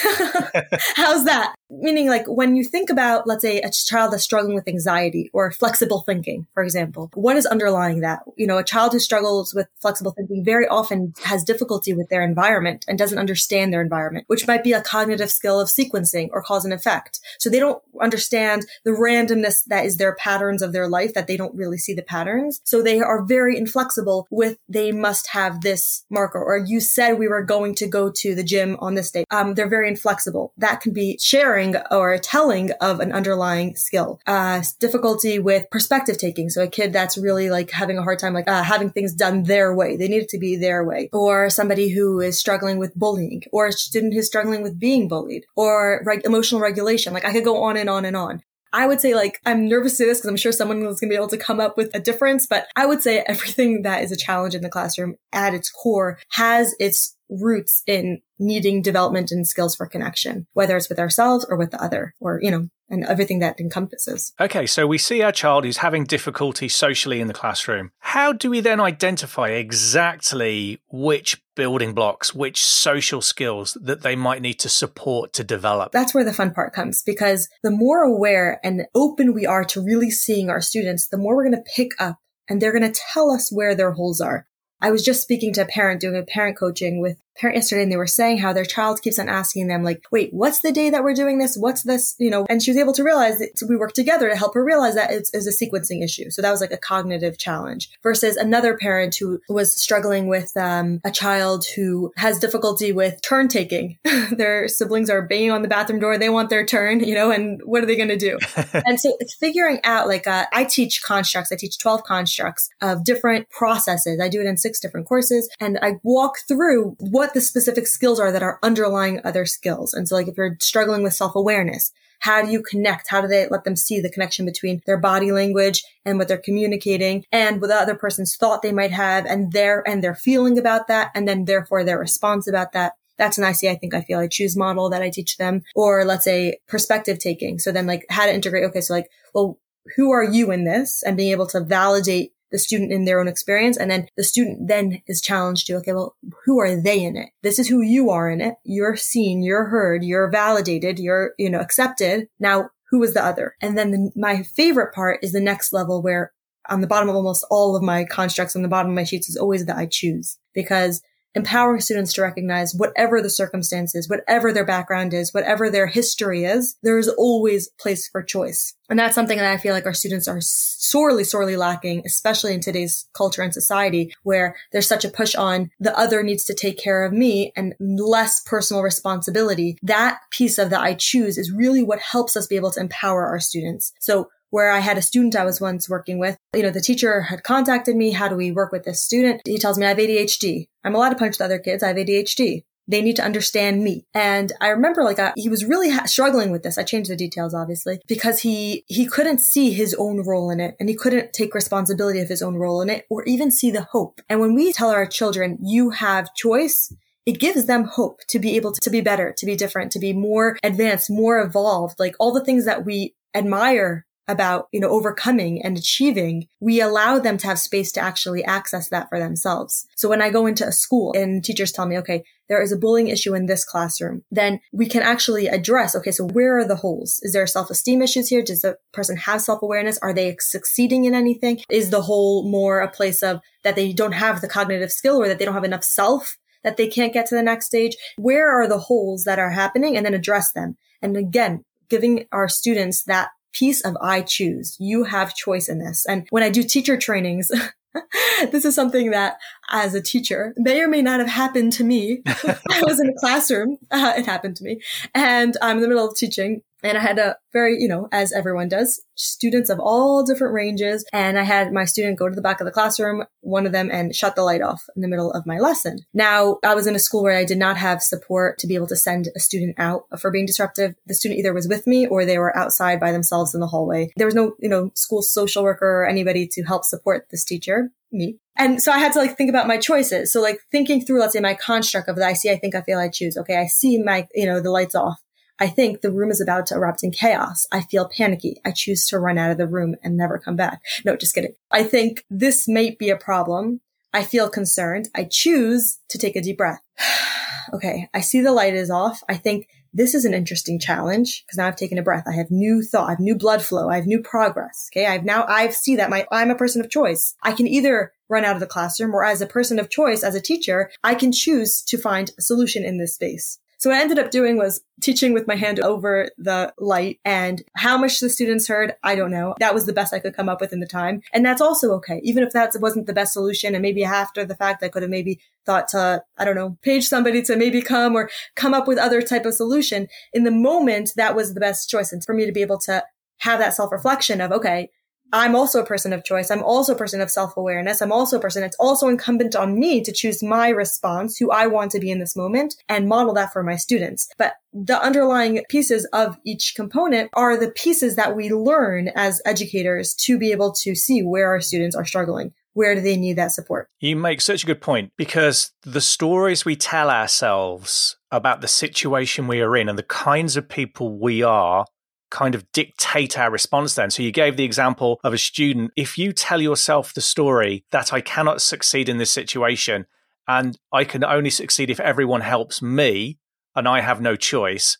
How's 0.95 1.25
that? 1.25 1.53
Meaning, 1.69 2.07
like, 2.07 2.25
when 2.27 2.55
you 2.55 2.63
think 2.63 2.89
about, 2.89 3.27
let's 3.27 3.41
say, 3.41 3.59
a 3.59 3.69
child 3.69 4.13
that's 4.13 4.23
struggling 4.23 4.55
with 4.55 4.67
anxiety 4.67 5.29
or 5.33 5.51
flexible 5.51 6.01
thinking, 6.01 6.47
for 6.53 6.63
example, 6.63 7.11
what 7.13 7.35
is 7.35 7.45
underlying 7.45 7.99
that? 8.01 8.21
You 8.37 8.47
know, 8.47 8.57
a 8.57 8.63
child 8.63 8.93
who 8.93 8.99
struggles 8.99 9.53
with 9.53 9.67
flexible 9.81 10.11
thinking 10.11 10.45
very 10.45 10.67
often 10.67 11.13
has 11.23 11.43
difficulty 11.43 11.93
with 11.93 12.09
their 12.09 12.23
environment 12.23 12.85
and 12.87 12.97
doesn't 12.97 13.17
understand 13.17 13.73
their 13.73 13.81
environment, 13.81 14.25
which 14.27 14.47
might 14.47 14.63
be 14.63 14.73
a 14.73 14.81
cognitive 14.81 15.31
skill 15.31 15.59
of 15.59 15.67
sequencing 15.67 16.29
or 16.31 16.41
cause 16.41 16.63
and 16.63 16.73
effect. 16.73 17.19
So 17.39 17.49
they 17.49 17.59
don't 17.59 17.81
understand 17.99 18.65
the 18.85 18.91
randomness 18.91 19.65
that 19.65 19.85
is 19.85 19.97
their 19.97 20.15
patterns 20.15 20.61
of 20.61 20.71
their 20.71 20.87
life, 20.87 21.13
that 21.13 21.27
they 21.27 21.35
don't 21.35 21.55
really 21.55 21.77
see 21.77 21.93
the 21.93 22.01
patterns. 22.01 22.61
So 22.63 22.81
they 22.81 23.01
are 23.01 23.25
very 23.25 23.57
inflexible 23.57 24.27
with 24.29 24.57
they 24.69 24.84
must 24.91 25.27
have 25.29 25.61
this 25.61 26.05
marker, 26.09 26.41
or 26.41 26.57
you 26.57 26.79
said 26.79 27.13
we 27.13 27.27
were 27.27 27.43
going 27.43 27.75
to 27.75 27.87
go 27.87 28.09
to 28.09 28.35
the 28.35 28.43
gym 28.43 28.77
on 28.79 28.95
this 28.95 29.11
day. 29.11 29.25
Um, 29.31 29.53
they're 29.53 29.69
very 29.69 29.87
inflexible. 29.87 30.53
That 30.57 30.81
can 30.81 30.93
be 30.93 31.17
sharing 31.19 31.75
or 31.91 32.17
telling 32.17 32.71
of 32.81 32.99
an 32.99 33.11
underlying 33.11 33.75
skill. 33.75 34.19
Uh, 34.25 34.63
difficulty 34.79 35.39
with 35.39 35.69
perspective 35.71 36.17
taking. 36.17 36.49
So 36.49 36.63
a 36.63 36.67
kid 36.67 36.93
that's 36.93 37.17
really 37.17 37.49
like 37.49 37.71
having 37.71 37.97
a 37.97 38.03
hard 38.03 38.19
time, 38.19 38.33
like 38.33 38.49
uh, 38.49 38.63
having 38.63 38.89
things 38.89 39.13
done 39.13 39.43
their 39.43 39.73
way. 39.75 39.97
They 39.97 40.07
need 40.07 40.23
it 40.23 40.29
to 40.29 40.39
be 40.39 40.55
their 40.55 40.83
way. 40.83 41.09
Or 41.13 41.49
somebody 41.49 41.89
who 41.89 42.19
is 42.19 42.39
struggling 42.39 42.77
with 42.77 42.95
bullying, 42.95 43.43
or 43.51 43.67
a 43.67 43.71
student 43.71 44.13
who's 44.13 44.27
struggling 44.27 44.61
with 44.61 44.79
being 44.79 45.07
bullied, 45.07 45.45
or 45.55 46.01
reg- 46.05 46.25
emotional 46.25 46.61
regulation. 46.61 47.13
Like 47.13 47.25
I 47.25 47.31
could 47.31 47.45
go 47.45 47.63
on 47.63 47.77
and 47.77 47.89
on 47.89 48.05
and 48.05 48.15
on. 48.15 48.43
I 48.75 48.87
would 48.87 48.99
say 48.99 49.15
like 49.15 49.39
I'm 49.45 49.69
nervous 49.69 49.95
to 49.97 50.05
this 50.05 50.19
because 50.19 50.29
I'm 50.29 50.35
sure 50.37 50.51
someone 50.51 50.79
is 50.79 50.99
going 50.99 51.09
to 51.09 51.13
be 51.13 51.15
able 51.15 51.29
to 51.29 51.37
come 51.37 51.61
up 51.61 51.77
with 51.77 51.95
a 51.95 51.99
difference, 51.99 52.45
but 52.45 52.67
I 52.75 52.85
would 52.85 53.01
say 53.01 53.23
everything 53.27 53.83
that 53.83 54.03
is 54.03 54.11
a 54.11 54.17
challenge 54.17 54.53
in 54.53 54.61
the 54.61 54.69
classroom 54.69 55.15
at 55.31 55.53
its 55.53 55.71
core 55.71 56.19
has 56.31 56.75
its 56.77 57.15
roots 57.29 57.83
in 57.87 58.21
needing 58.37 58.81
development 58.81 59.31
and 59.31 59.47
skills 59.47 59.75
for 59.75 59.87
connection, 59.87 60.45
whether 60.53 60.75
it's 60.75 60.89
with 60.89 60.99
ourselves 60.99 61.45
or 61.49 61.57
with 61.57 61.71
the 61.71 61.81
other 61.81 62.13
or, 62.19 62.39
you 62.41 62.51
know, 62.51 62.67
and 62.89 63.03
everything 63.05 63.39
that 63.39 63.59
encompasses. 63.59 64.33
Okay, 64.39 64.65
so 64.65 64.85
we 64.85 64.97
see 64.97 65.21
our 65.21 65.31
child 65.31 65.65
who's 65.65 65.77
having 65.77 66.03
difficulty 66.03 66.69
socially 66.69 67.19
in 67.19 67.27
the 67.27 67.33
classroom. 67.33 67.91
How 67.99 68.33
do 68.33 68.49
we 68.49 68.59
then 68.59 68.79
identify 68.79 69.49
exactly 69.49 70.81
which 70.89 71.41
building 71.55 71.93
blocks, 71.93 72.35
which 72.35 72.63
social 72.63 73.21
skills 73.21 73.77
that 73.81 74.01
they 74.01 74.15
might 74.15 74.41
need 74.41 74.59
to 74.59 74.69
support 74.69 75.33
to 75.33 75.43
develop? 75.43 75.91
That's 75.91 76.13
where 76.13 76.23
the 76.23 76.33
fun 76.33 76.53
part 76.53 76.73
comes 76.73 77.01
because 77.03 77.49
the 77.63 77.71
more 77.71 78.03
aware 78.03 78.59
and 78.63 78.85
open 78.93 79.33
we 79.33 79.45
are 79.45 79.65
to 79.65 79.81
really 79.81 80.11
seeing 80.11 80.49
our 80.49 80.61
students, 80.61 81.07
the 81.07 81.17
more 81.17 81.35
we're 81.35 81.49
going 81.49 81.63
to 81.63 81.71
pick 81.75 81.91
up 81.99 82.19
and 82.47 82.61
they're 82.61 82.77
going 82.77 82.91
to 82.91 82.99
tell 83.13 83.31
us 83.31 83.51
where 83.51 83.75
their 83.75 83.93
holes 83.93 84.21
are. 84.21 84.47
I 84.81 84.91
was 84.91 85.03
just 85.03 85.21
speaking 85.21 85.53
to 85.53 85.61
a 85.61 85.65
parent 85.65 86.01
doing 86.01 86.15
a 86.15 86.23
parent 86.23 86.57
coaching 86.57 87.01
with 87.01 87.17
parent 87.39 87.55
yesterday 87.55 87.83
and 87.83 87.91
they 87.91 87.97
were 87.97 88.07
saying 88.07 88.37
how 88.37 88.53
their 88.53 88.65
child 88.65 89.01
keeps 89.01 89.19
on 89.19 89.29
asking 89.29 89.67
them 89.67 89.83
like, 89.83 90.03
wait, 90.11 90.33
what's 90.33 90.59
the 90.59 90.71
day 90.71 90.89
that 90.89 91.03
we're 91.03 91.13
doing 91.13 91.37
this? 91.37 91.57
What's 91.57 91.83
this? 91.83 92.15
You 92.19 92.29
know, 92.29 92.45
and 92.49 92.61
she 92.61 92.71
was 92.71 92.77
able 92.77 92.93
to 92.93 93.03
realize 93.03 93.39
that 93.39 93.61
we 93.67 93.75
worked 93.75 93.95
together 93.95 94.29
to 94.29 94.35
help 94.35 94.53
her 94.53 94.63
realize 94.63 94.95
that 94.95 95.11
it's, 95.11 95.33
it's 95.33 95.47
a 95.47 95.65
sequencing 95.65 96.03
issue. 96.03 96.29
So 96.29 96.41
that 96.41 96.51
was 96.51 96.61
like 96.61 96.71
a 96.71 96.77
cognitive 96.77 97.37
challenge 97.37 97.91
versus 98.03 98.35
another 98.35 98.77
parent 98.77 99.15
who 99.15 99.41
was 99.49 99.75
struggling 99.75 100.27
with 100.27 100.55
um, 100.57 101.01
a 101.03 101.11
child 101.11 101.65
who 101.75 102.13
has 102.17 102.39
difficulty 102.39 102.91
with 102.91 103.21
turn 103.21 103.47
taking. 103.47 103.97
their 104.31 104.67
siblings 104.67 105.09
are 105.09 105.21
banging 105.21 105.51
on 105.51 105.61
the 105.61 105.67
bathroom 105.67 105.99
door. 105.99 106.17
They 106.17 106.29
want 106.29 106.49
their 106.49 106.65
turn, 106.65 107.01
you 107.01 107.15
know, 107.15 107.31
and 107.31 107.61
what 107.63 107.83
are 107.83 107.85
they 107.85 107.95
going 107.95 108.09
to 108.09 108.17
do? 108.17 108.37
and 108.85 108.99
so 108.99 109.17
figuring 109.39 109.79
out 109.83 110.07
like, 110.07 110.27
uh, 110.27 110.45
I 110.53 110.63
teach 110.63 111.03
constructs. 111.03 111.51
I 111.51 111.55
teach 111.55 111.77
12 111.79 112.03
constructs 112.03 112.69
of 112.81 113.03
different 113.03 113.49
processes. 113.49 114.19
I 114.21 114.29
do 114.29 114.41
it 114.41 114.45
in 114.45 114.57
six 114.57 114.79
different 114.79 115.07
courses 115.07 115.49
and 115.59 115.77
I 115.81 115.99
walk 116.03 116.35
through 116.47 116.95
what 116.99 117.24
the 117.33 117.41
specific 117.41 117.87
skills 117.87 118.19
are 118.19 118.31
that 118.31 118.43
are 118.43 118.59
underlying 118.61 119.21
other 119.23 119.45
skills. 119.45 119.93
And 119.93 120.07
so 120.07 120.15
like 120.15 120.27
if 120.27 120.37
you're 120.37 120.57
struggling 120.59 121.03
with 121.03 121.13
self 121.13 121.35
awareness, 121.35 121.91
how 122.19 122.41
do 122.41 122.51
you 122.51 122.61
connect? 122.61 123.09
How 123.09 123.21
do 123.21 123.27
they 123.27 123.47
let 123.49 123.63
them 123.63 123.75
see 123.75 124.01
the 124.01 124.09
connection 124.09 124.45
between 124.45 124.81
their 124.85 124.97
body 124.97 125.31
language 125.31 125.83
and 126.05 126.17
what 126.17 126.27
they're 126.27 126.37
communicating 126.37 127.23
and 127.31 127.61
what 127.61 127.67
the 127.67 127.75
other 127.75 127.95
person's 127.95 128.35
thought 128.35 128.61
they 128.61 128.71
might 128.71 128.91
have 128.91 129.25
and 129.25 129.51
their, 129.51 129.87
and 129.87 130.03
their 130.03 130.15
feeling 130.15 130.57
about 130.57 130.87
that. 130.87 131.11
And 131.13 131.27
then 131.27 131.45
therefore 131.45 131.83
their 131.83 131.99
response 131.99 132.47
about 132.47 132.71
that. 132.71 132.93
That's 133.17 133.37
an 133.37 133.45
IC, 133.45 133.65
I 133.65 133.75
think 133.75 133.93
I 133.93 134.01
feel 134.01 134.19
I 134.19 134.27
choose 134.27 134.57
model 134.57 134.89
that 134.89 135.01
I 135.01 135.09
teach 135.09 135.37
them. 135.37 135.61
Or 135.75 136.03
let's 136.03 136.25
say 136.25 136.57
perspective 136.67 137.19
taking. 137.19 137.59
So 137.59 137.71
then 137.71 137.87
like 137.87 138.05
how 138.09 138.25
to 138.25 138.33
integrate. 138.33 138.65
Okay. 138.65 138.81
So 138.81 138.93
like, 138.93 139.09
well, 139.33 139.59
who 139.95 140.11
are 140.11 140.23
you 140.23 140.51
in 140.51 140.65
this 140.65 141.03
and 141.03 141.15
being 141.15 141.31
able 141.31 141.47
to 141.47 141.61
validate 141.61 142.33
the 142.55 142.59
student 142.59 142.93
in 142.93 143.03
their 143.03 143.19
own 143.19 143.27
experience. 143.27 143.75
And 143.75 143.91
then 143.91 144.07
the 144.15 144.23
student 144.23 144.69
then 144.69 145.01
is 145.07 145.19
challenged 145.19 145.67
to, 145.67 145.75
okay, 145.75 145.91
well, 145.91 146.15
who 146.45 146.57
are 146.61 146.79
they 146.79 147.03
in 147.03 147.17
it? 147.17 147.31
This 147.43 147.59
is 147.59 147.67
who 147.67 147.81
you 147.81 148.11
are 148.11 148.29
in 148.29 148.39
it. 148.39 148.55
You're 148.63 148.95
seen, 148.95 149.43
you're 149.43 149.65
heard, 149.65 150.05
you're 150.05 150.31
validated, 150.31 150.97
you're, 150.97 151.33
you 151.37 151.49
know, 151.49 151.59
accepted. 151.59 152.29
Now, 152.39 152.69
who 152.89 153.03
is 153.03 153.13
the 153.13 153.25
other? 153.25 153.55
And 153.61 153.77
then 153.77 153.91
the, 153.91 154.11
my 154.15 154.43
favorite 154.43 154.93
part 154.93 155.19
is 155.21 155.33
the 155.33 155.41
next 155.41 155.73
level 155.73 156.01
where 156.01 156.31
on 156.69 156.79
the 156.79 156.87
bottom 156.87 157.09
of 157.09 157.15
almost 157.17 157.45
all 157.51 157.75
of 157.75 157.83
my 157.83 158.05
constructs 158.05 158.55
on 158.55 158.61
the 158.61 158.69
bottom 158.69 158.91
of 158.91 158.95
my 158.95 159.03
sheets 159.03 159.27
is 159.27 159.35
always 159.35 159.65
that 159.65 159.75
I 159.75 159.85
choose 159.85 160.37
because 160.53 161.01
empowering 161.35 161.81
students 161.81 162.13
to 162.13 162.21
recognize 162.21 162.73
whatever 162.73 163.21
the 163.21 163.29
circumstances, 163.29 164.09
whatever 164.09 164.53
their 164.53 164.65
background 164.65 165.13
is, 165.13 165.33
whatever 165.33 165.69
their 165.69 165.87
history 165.87 166.45
is, 166.45 166.77
there 166.81 166.97
is 166.97 167.09
always 167.09 167.69
place 167.79 168.07
for 168.07 168.23
choice. 168.23 168.73
And 168.89 168.99
that's 168.99 169.15
something 169.15 169.37
that 169.37 169.51
I 169.51 169.57
feel 169.57 169.73
like 169.73 169.85
our 169.85 169.93
students 169.93 170.27
are 170.27 170.39
sorely, 170.41 171.23
sorely 171.23 171.57
lacking, 171.57 172.03
especially 172.05 172.53
in 172.53 172.61
today's 172.61 173.07
culture 173.13 173.41
and 173.41 173.53
society 173.53 174.13
where 174.23 174.55
there's 174.71 174.87
such 174.87 175.03
a 175.03 175.09
push 175.09 175.33
on 175.35 175.71
the 175.79 175.97
other 175.97 176.21
needs 176.21 176.45
to 176.45 176.53
take 176.53 176.77
care 176.77 177.03
of 177.03 177.11
me 177.11 177.51
and 177.55 177.73
less 177.79 178.41
personal 178.41 178.83
responsibility. 178.83 179.77
That 179.81 180.19
piece 180.29 180.57
of 180.57 180.69
that 180.69 180.81
I 180.81 180.93
choose 180.93 181.37
is 181.37 181.51
really 181.51 181.83
what 181.83 181.99
helps 181.99 182.37
us 182.37 182.47
be 182.47 182.55
able 182.55 182.71
to 182.71 182.79
empower 182.79 183.25
our 183.25 183.39
students. 183.39 183.91
So 183.99 184.29
where 184.49 184.71
I 184.71 184.79
had 184.79 184.97
a 184.97 185.01
student 185.01 185.35
I 185.35 185.45
was 185.45 185.61
once 185.61 185.89
working 185.89 186.19
with. 186.19 186.37
You 186.55 186.63
know, 186.63 186.71
the 186.71 186.81
teacher 186.81 187.21
had 187.21 187.43
contacted 187.43 187.95
me. 187.95 188.11
How 188.11 188.27
do 188.27 188.35
we 188.35 188.51
work 188.51 188.71
with 188.71 188.83
this 188.83 189.03
student? 189.03 189.41
He 189.45 189.57
tells 189.57 189.77
me 189.77 189.85
I 189.85 189.89
have 189.89 189.97
ADHD. 189.97 190.67
I'm 190.83 190.95
allowed 190.95 191.09
to 191.09 191.15
punch 191.17 191.37
the 191.37 191.45
other 191.45 191.59
kids. 191.59 191.83
I 191.83 191.89
have 191.89 191.97
ADHD. 191.97 192.63
They 192.87 193.01
need 193.01 193.15
to 193.15 193.23
understand 193.23 193.83
me. 193.83 194.05
And 194.13 194.51
I 194.61 194.69
remember 194.69 195.03
like 195.03 195.17
I, 195.17 195.33
he 195.35 195.49
was 195.49 195.65
really 195.65 195.89
ha- 195.89 196.05
struggling 196.05 196.51
with 196.51 196.61
this. 196.61 196.77
I 196.77 196.83
changed 196.83 197.09
the 197.09 197.15
details 197.15 197.53
obviously 197.53 197.99
because 198.07 198.41
he, 198.41 198.85
he 198.87 199.07
couldn't 199.07 199.39
see 199.39 199.71
his 199.71 199.95
own 199.95 200.21
role 200.21 200.51
in 200.51 200.59
it 200.59 200.75
and 200.79 200.87
he 200.87 200.95
couldn't 200.95 201.33
take 201.33 201.55
responsibility 201.55 202.19
of 202.19 202.29
his 202.29 202.43
own 202.43 202.55
role 202.55 202.81
in 202.81 202.89
it 202.89 203.05
or 203.09 203.23
even 203.23 203.49
see 203.49 203.71
the 203.71 203.81
hope. 203.81 204.21
And 204.29 204.39
when 204.39 204.53
we 204.53 204.71
tell 204.71 204.91
our 204.91 205.07
children, 205.07 205.57
you 205.63 205.89
have 205.89 206.35
choice, 206.35 206.93
it 207.25 207.39
gives 207.39 207.65
them 207.65 207.85
hope 207.85 208.21
to 208.27 208.37
be 208.37 208.55
able 208.55 208.71
to, 208.71 208.79
to 208.81 208.89
be 208.91 209.01
better, 209.01 209.33
to 209.37 209.45
be 209.45 209.55
different, 209.55 209.91
to 209.93 209.99
be 209.99 210.13
more 210.13 210.57
advanced, 210.61 211.09
more 211.09 211.39
evolved, 211.39 211.99
like 211.99 212.15
all 212.19 212.31
the 212.31 212.45
things 212.45 212.65
that 212.65 212.85
we 212.85 213.15
admire 213.33 214.05
about, 214.27 214.67
you 214.71 214.79
know, 214.79 214.89
overcoming 214.89 215.61
and 215.61 215.77
achieving, 215.77 216.47
we 216.59 216.81
allow 216.81 217.19
them 217.19 217.37
to 217.37 217.47
have 217.47 217.59
space 217.59 217.91
to 217.93 217.99
actually 217.99 218.43
access 218.43 218.89
that 218.89 219.09
for 219.09 219.19
themselves. 219.19 219.85
So 219.95 220.09
when 220.09 220.21
I 220.21 220.29
go 220.29 220.45
into 220.45 220.67
a 220.67 220.71
school 220.71 221.13
and 221.15 221.43
teachers 221.43 221.71
tell 221.71 221.85
me, 221.85 221.97
okay, 221.99 222.23
there 222.47 222.61
is 222.61 222.71
a 222.71 222.77
bullying 222.77 223.07
issue 223.07 223.33
in 223.33 223.45
this 223.45 223.65
classroom, 223.65 224.23
then 224.31 224.59
we 224.71 224.87
can 224.87 225.01
actually 225.01 225.47
address, 225.47 225.95
okay, 225.95 226.11
so 226.11 226.25
where 226.25 226.57
are 226.57 226.67
the 226.67 226.75
holes? 226.75 227.19
Is 227.23 227.33
there 227.33 227.47
self-esteem 227.47 228.01
issues 228.01 228.29
here? 228.29 228.43
Does 228.43 228.61
the 228.61 228.77
person 228.93 229.17
have 229.17 229.41
self-awareness? 229.41 229.99
Are 229.99 230.13
they 230.13 230.35
succeeding 230.39 231.05
in 231.05 231.15
anything? 231.15 231.61
Is 231.69 231.89
the 231.89 232.03
hole 232.03 232.49
more 232.49 232.81
a 232.81 232.91
place 232.91 233.23
of 233.23 233.41
that 233.63 233.75
they 233.75 233.93
don't 233.93 234.13
have 234.13 234.41
the 234.41 234.47
cognitive 234.47 234.91
skill 234.91 235.21
or 235.21 235.27
that 235.27 235.39
they 235.39 235.45
don't 235.45 235.55
have 235.55 235.63
enough 235.63 235.83
self 235.83 236.37
that 236.63 236.77
they 236.77 236.87
can't 236.87 237.13
get 237.13 237.27
to 237.27 237.35
the 237.35 237.43
next 237.43 237.67
stage? 237.67 237.95
Where 238.17 238.51
are 238.51 238.67
the 238.67 238.79
holes 238.79 239.23
that 239.23 239.39
are 239.39 239.51
happening 239.51 239.95
and 239.95 240.05
then 240.05 240.13
address 240.13 240.51
them? 240.51 240.77
And 241.01 241.15
again, 241.15 241.63
giving 241.89 242.25
our 242.31 242.47
students 242.47 243.03
that 243.03 243.29
piece 243.55 243.81
of 243.81 243.95
I 244.01 244.21
choose. 244.21 244.75
You 244.79 245.05
have 245.05 245.35
choice 245.35 245.69
in 245.69 245.79
this. 245.79 246.05
And 246.05 246.27
when 246.29 246.43
I 246.43 246.49
do 246.49 246.63
teacher 246.63 246.97
trainings, 246.97 247.51
this 248.51 248.65
is 248.65 248.75
something 248.75 249.11
that 249.11 249.37
as 249.69 249.93
a 249.93 250.01
teacher 250.01 250.53
may 250.57 250.81
or 250.81 250.87
may 250.87 251.01
not 251.01 251.19
have 251.19 251.29
happened 251.29 251.73
to 251.73 251.83
me. 251.83 252.21
I 252.27 252.83
was 252.85 252.99
in 252.99 253.09
a 253.09 253.19
classroom. 253.19 253.77
Uh, 253.89 254.13
it 254.17 254.25
happened 254.25 254.57
to 254.57 254.63
me 254.63 254.81
and 255.13 255.55
I'm 255.61 255.77
in 255.77 255.81
the 255.81 255.87
middle 255.87 256.07
of 256.07 256.15
teaching 256.15 256.61
and 256.85 256.97
I 256.97 257.01
had 257.01 257.19
a 257.19 257.37
very, 257.51 257.77
you 257.79 257.87
know, 257.87 258.07
as 258.11 258.31
everyone 258.31 258.69
does, 258.69 259.01
students 259.15 259.69
of 259.69 259.79
all 259.79 260.23
different 260.23 260.53
ranges. 260.53 261.05
And 261.11 261.37
I 261.37 261.43
had 261.43 261.71
my 261.71 261.85
student 261.85 262.19
go 262.19 262.29
to 262.29 262.35
the 262.35 262.41
back 262.41 262.61
of 262.61 262.65
the 262.65 262.71
classroom, 262.71 263.23
one 263.41 263.65
of 263.65 263.71
them, 263.71 263.89
and 263.91 264.15
shut 264.15 264.35
the 264.35 264.43
light 264.43 264.61
off 264.61 264.83
in 264.95 265.01
the 265.01 265.07
middle 265.07 265.31
of 265.31 265.45
my 265.45 265.59
lesson. 265.59 265.99
Now, 266.13 266.57
I 266.63 266.75
was 266.75 266.87
in 266.87 266.95
a 266.95 266.99
school 266.99 267.23
where 267.23 267.37
I 267.37 267.45
did 267.45 267.57
not 267.57 267.77
have 267.77 268.01
support 268.01 268.57
to 268.59 268.67
be 268.67 268.75
able 268.75 268.87
to 268.87 268.95
send 268.95 269.29
a 269.35 269.39
student 269.39 269.75
out 269.79 270.03
for 270.19 270.31
being 270.31 270.45
disruptive. 270.45 270.95
The 271.05 271.13
student 271.13 271.39
either 271.39 271.53
was 271.53 271.67
with 271.67 271.87
me 271.87 272.07
or 272.07 272.25
they 272.25 272.37
were 272.37 272.55
outside 272.57 272.99
by 272.99 273.11
themselves 273.11 273.53
in 273.53 273.61
the 273.61 273.67
hallway. 273.67 274.11
There 274.15 274.27
was 274.27 274.35
no, 274.35 274.55
you 274.59 274.69
know, 274.69 274.91
school 274.93 275.21
social 275.21 275.63
worker 275.63 276.03
or 276.03 276.07
anybody 276.07 276.47
to 276.47 276.63
help 276.63 276.85
support 276.85 277.27
this 277.31 277.43
teacher 277.43 277.91
me. 278.11 278.39
And 278.57 278.81
so 278.81 278.91
I 278.91 278.99
had 278.99 279.11
to 279.13 279.19
like 279.19 279.37
think 279.37 279.49
about 279.49 279.67
my 279.67 279.77
choices. 279.77 280.31
So 280.31 280.41
like 280.41 280.59
thinking 280.71 281.01
through, 281.01 281.19
let's 281.19 281.33
say 281.33 281.41
my 281.41 281.55
construct 281.55 282.07
of 282.07 282.15
the 282.15 282.25
I 282.25 282.33
see, 282.33 282.49
I 282.49 282.57
think, 282.57 282.73
I 282.73 282.81
feel, 282.81 282.97
I 282.97 283.09
choose. 283.09 283.37
Okay. 283.37 283.57
I 283.57 283.67
see 283.67 284.01
my, 284.01 284.27
you 284.33 284.45
know, 284.45 284.61
the 284.61 284.71
lights 284.71 284.95
off. 284.95 285.19
I 285.59 285.67
think 285.67 286.01
the 286.01 286.11
room 286.11 286.31
is 286.31 286.41
about 286.41 286.65
to 286.67 286.75
erupt 286.75 287.03
in 287.03 287.11
chaos. 287.11 287.67
I 287.71 287.81
feel 287.81 288.09
panicky. 288.09 288.59
I 288.65 288.71
choose 288.71 289.07
to 289.07 289.19
run 289.19 289.37
out 289.37 289.51
of 289.51 289.57
the 289.57 289.67
room 289.67 289.95
and 290.03 290.17
never 290.17 290.37
come 290.37 290.55
back. 290.55 290.81
No, 291.05 291.15
just 291.15 291.33
kidding. 291.33 291.53
I 291.71 291.83
think 291.83 292.25
this 292.29 292.67
might 292.67 292.99
be 292.99 293.09
a 293.09 293.17
problem. 293.17 293.81
I 294.13 294.23
feel 294.23 294.49
concerned. 294.49 295.09
I 295.15 295.27
choose 295.29 295.99
to 296.09 296.17
take 296.17 296.35
a 296.35 296.41
deep 296.41 296.57
breath. 296.57 296.81
okay. 297.73 298.09
I 298.13 298.21
see 298.21 298.41
the 298.41 298.51
light 298.51 298.73
is 298.73 298.89
off. 298.89 299.21
I 299.29 299.35
think 299.35 299.67
this 299.93 300.13
is 300.13 300.25
an 300.25 300.33
interesting 300.33 300.77
challenge 300.77 301.43
because 301.45 301.57
now 301.57 301.67
I've 301.67 301.77
taken 301.77 301.97
a 301.97 302.03
breath. 302.03 302.25
I 302.27 302.33
have 302.33 302.51
new 302.51 302.81
thought. 302.81 303.07
I 303.07 303.11
have 303.11 303.19
new 303.19 303.35
blood 303.35 303.61
flow. 303.61 303.89
I 303.89 303.95
have 303.95 304.05
new 304.05 304.21
progress. 304.21 304.89
Okay. 304.91 305.05
I've 305.05 305.23
now, 305.23 305.45
I 305.47 305.69
see 305.69 305.95
that 305.95 306.09
my, 306.09 306.25
I'm 306.31 306.51
a 306.51 306.55
person 306.55 306.81
of 306.81 306.89
choice. 306.89 307.35
I 307.43 307.53
can 307.53 307.67
either 307.67 308.11
run 308.27 308.43
out 308.43 308.55
of 308.55 308.59
the 308.59 308.67
classroom 308.67 309.13
or 309.13 309.23
as 309.23 309.41
a 309.41 309.47
person 309.47 309.79
of 309.79 309.89
choice, 309.89 310.23
as 310.23 310.35
a 310.35 310.41
teacher, 310.41 310.91
I 311.03 311.15
can 311.15 311.31
choose 311.31 311.81
to 311.83 311.97
find 311.97 312.31
a 312.37 312.41
solution 312.41 312.83
in 312.83 312.97
this 312.97 313.15
space. 313.15 313.59
So 313.85 313.91
what 313.91 313.99
I 313.99 314.01
ended 314.01 314.17
up 314.17 314.31
doing 314.31 314.57
was 314.57 314.81
teaching 314.99 315.31
with 315.31 315.45
my 315.45 315.55
hand 315.55 315.79
over 315.79 316.31
the 316.39 316.73
light 316.79 317.19
and 317.23 317.61
how 317.75 317.99
much 317.99 318.19
the 318.19 318.31
students 318.31 318.67
heard, 318.67 318.95
I 319.03 319.13
don't 319.13 319.29
know. 319.29 319.53
That 319.59 319.75
was 319.75 319.85
the 319.85 319.93
best 319.93 320.11
I 320.11 320.17
could 320.17 320.35
come 320.35 320.49
up 320.49 320.59
with 320.59 320.73
in 320.73 320.79
the 320.79 320.87
time. 320.87 321.21
And 321.31 321.45
that's 321.45 321.61
also 321.61 321.91
okay. 321.97 322.19
Even 322.23 322.43
if 322.43 322.51
that 322.53 322.73
wasn't 322.79 323.05
the 323.05 323.13
best 323.13 323.33
solution 323.33 323.75
and 323.75 323.83
maybe 323.83 324.03
after 324.03 324.43
the 324.43 324.55
fact, 324.55 324.81
I 324.81 324.87
could 324.87 325.03
have 325.03 325.11
maybe 325.11 325.39
thought 325.67 325.87
to, 325.89 326.23
I 326.35 326.45
don't 326.45 326.55
know, 326.55 326.79
page 326.81 327.07
somebody 327.07 327.43
to 327.43 327.55
maybe 327.55 327.79
come 327.79 328.15
or 328.15 328.31
come 328.55 328.73
up 328.73 328.87
with 328.87 328.97
other 328.97 329.21
type 329.21 329.45
of 329.45 329.53
solution. 329.53 330.07
In 330.33 330.45
the 330.45 330.51
moment, 330.51 331.11
that 331.15 331.35
was 331.35 331.53
the 331.53 331.59
best 331.59 331.87
choice. 331.87 332.11
And 332.11 332.25
for 332.25 332.33
me 332.33 332.47
to 332.47 332.51
be 332.51 332.63
able 332.63 332.79
to 332.79 333.03
have 333.41 333.59
that 333.59 333.75
self 333.75 333.91
reflection 333.91 334.41
of, 334.41 334.51
okay, 334.51 334.89
I'm 335.35 335.53
also 335.53 335.81
a 335.81 335.85
person 335.85 336.13
of 336.13 336.23
choice. 336.23 336.49
I'm 336.49 336.63
also 336.63 336.93
a 336.93 336.97
person 336.97 337.19
of 337.19 337.29
self 337.29 337.57
awareness. 337.57 338.01
I'm 338.01 338.13
also 338.13 338.37
a 338.37 338.39
person. 338.39 338.63
It's 338.63 338.77
also 338.79 339.09
incumbent 339.09 339.53
on 339.53 339.77
me 339.77 340.01
to 340.01 340.13
choose 340.13 340.41
my 340.41 340.69
response, 340.69 341.37
who 341.37 341.51
I 341.51 341.67
want 341.67 341.91
to 341.91 341.99
be 341.99 342.09
in 342.09 342.19
this 342.19 342.37
moment 342.37 342.77
and 342.87 343.09
model 343.09 343.33
that 343.33 343.51
for 343.51 343.61
my 343.61 343.75
students. 343.75 344.29
But 344.37 344.53
the 344.71 344.97
underlying 344.97 345.61
pieces 345.67 346.07
of 346.13 346.37
each 346.45 346.73
component 346.73 347.31
are 347.33 347.57
the 347.57 347.69
pieces 347.69 348.15
that 348.15 348.33
we 348.33 348.49
learn 348.49 349.09
as 349.13 349.41
educators 349.45 350.13
to 350.21 350.37
be 350.37 350.53
able 350.53 350.71
to 350.83 350.95
see 350.95 351.21
where 351.21 351.49
our 351.49 351.59
students 351.59 351.97
are 351.97 352.05
struggling. 352.05 352.53
Where 352.71 352.95
do 352.95 353.01
they 353.01 353.17
need 353.17 353.37
that 353.37 353.51
support? 353.51 353.89
You 353.99 354.15
make 354.15 354.39
such 354.39 354.63
a 354.63 354.67
good 354.67 354.81
point 354.81 355.11
because 355.17 355.73
the 355.83 356.01
stories 356.01 356.63
we 356.63 356.77
tell 356.77 357.09
ourselves 357.09 358.15
about 358.31 358.61
the 358.61 358.67
situation 358.69 359.47
we 359.47 359.59
are 359.59 359.75
in 359.75 359.89
and 359.89 359.97
the 359.97 360.03
kinds 360.03 360.55
of 360.55 360.69
people 360.69 361.17
we 361.17 361.41
are 361.43 361.85
kind 362.31 362.55
of 362.55 362.69
dictate 362.71 363.37
our 363.37 363.51
response 363.51 363.95
then. 363.95 364.09
So 364.09 364.23
you 364.23 364.31
gave 364.31 364.57
the 364.57 364.63
example 364.63 365.19
of 365.23 365.33
a 365.33 365.37
student. 365.37 365.91
If 365.95 366.17
you 366.17 366.33
tell 366.33 366.61
yourself 366.61 367.13
the 367.13 367.21
story 367.21 367.85
that 367.91 368.11
I 368.13 368.21
cannot 368.21 368.61
succeed 368.61 369.09
in 369.09 369.17
this 369.17 369.31
situation 369.31 370.05
and 370.47 370.77
I 370.91 371.03
can 371.03 371.23
only 371.23 371.49
succeed 371.49 371.89
if 371.89 371.99
everyone 371.99 372.41
helps 372.41 372.81
me 372.81 373.39
and 373.75 373.87
I 373.87 374.01
have 374.01 374.21
no 374.21 374.35
choice, 374.35 374.97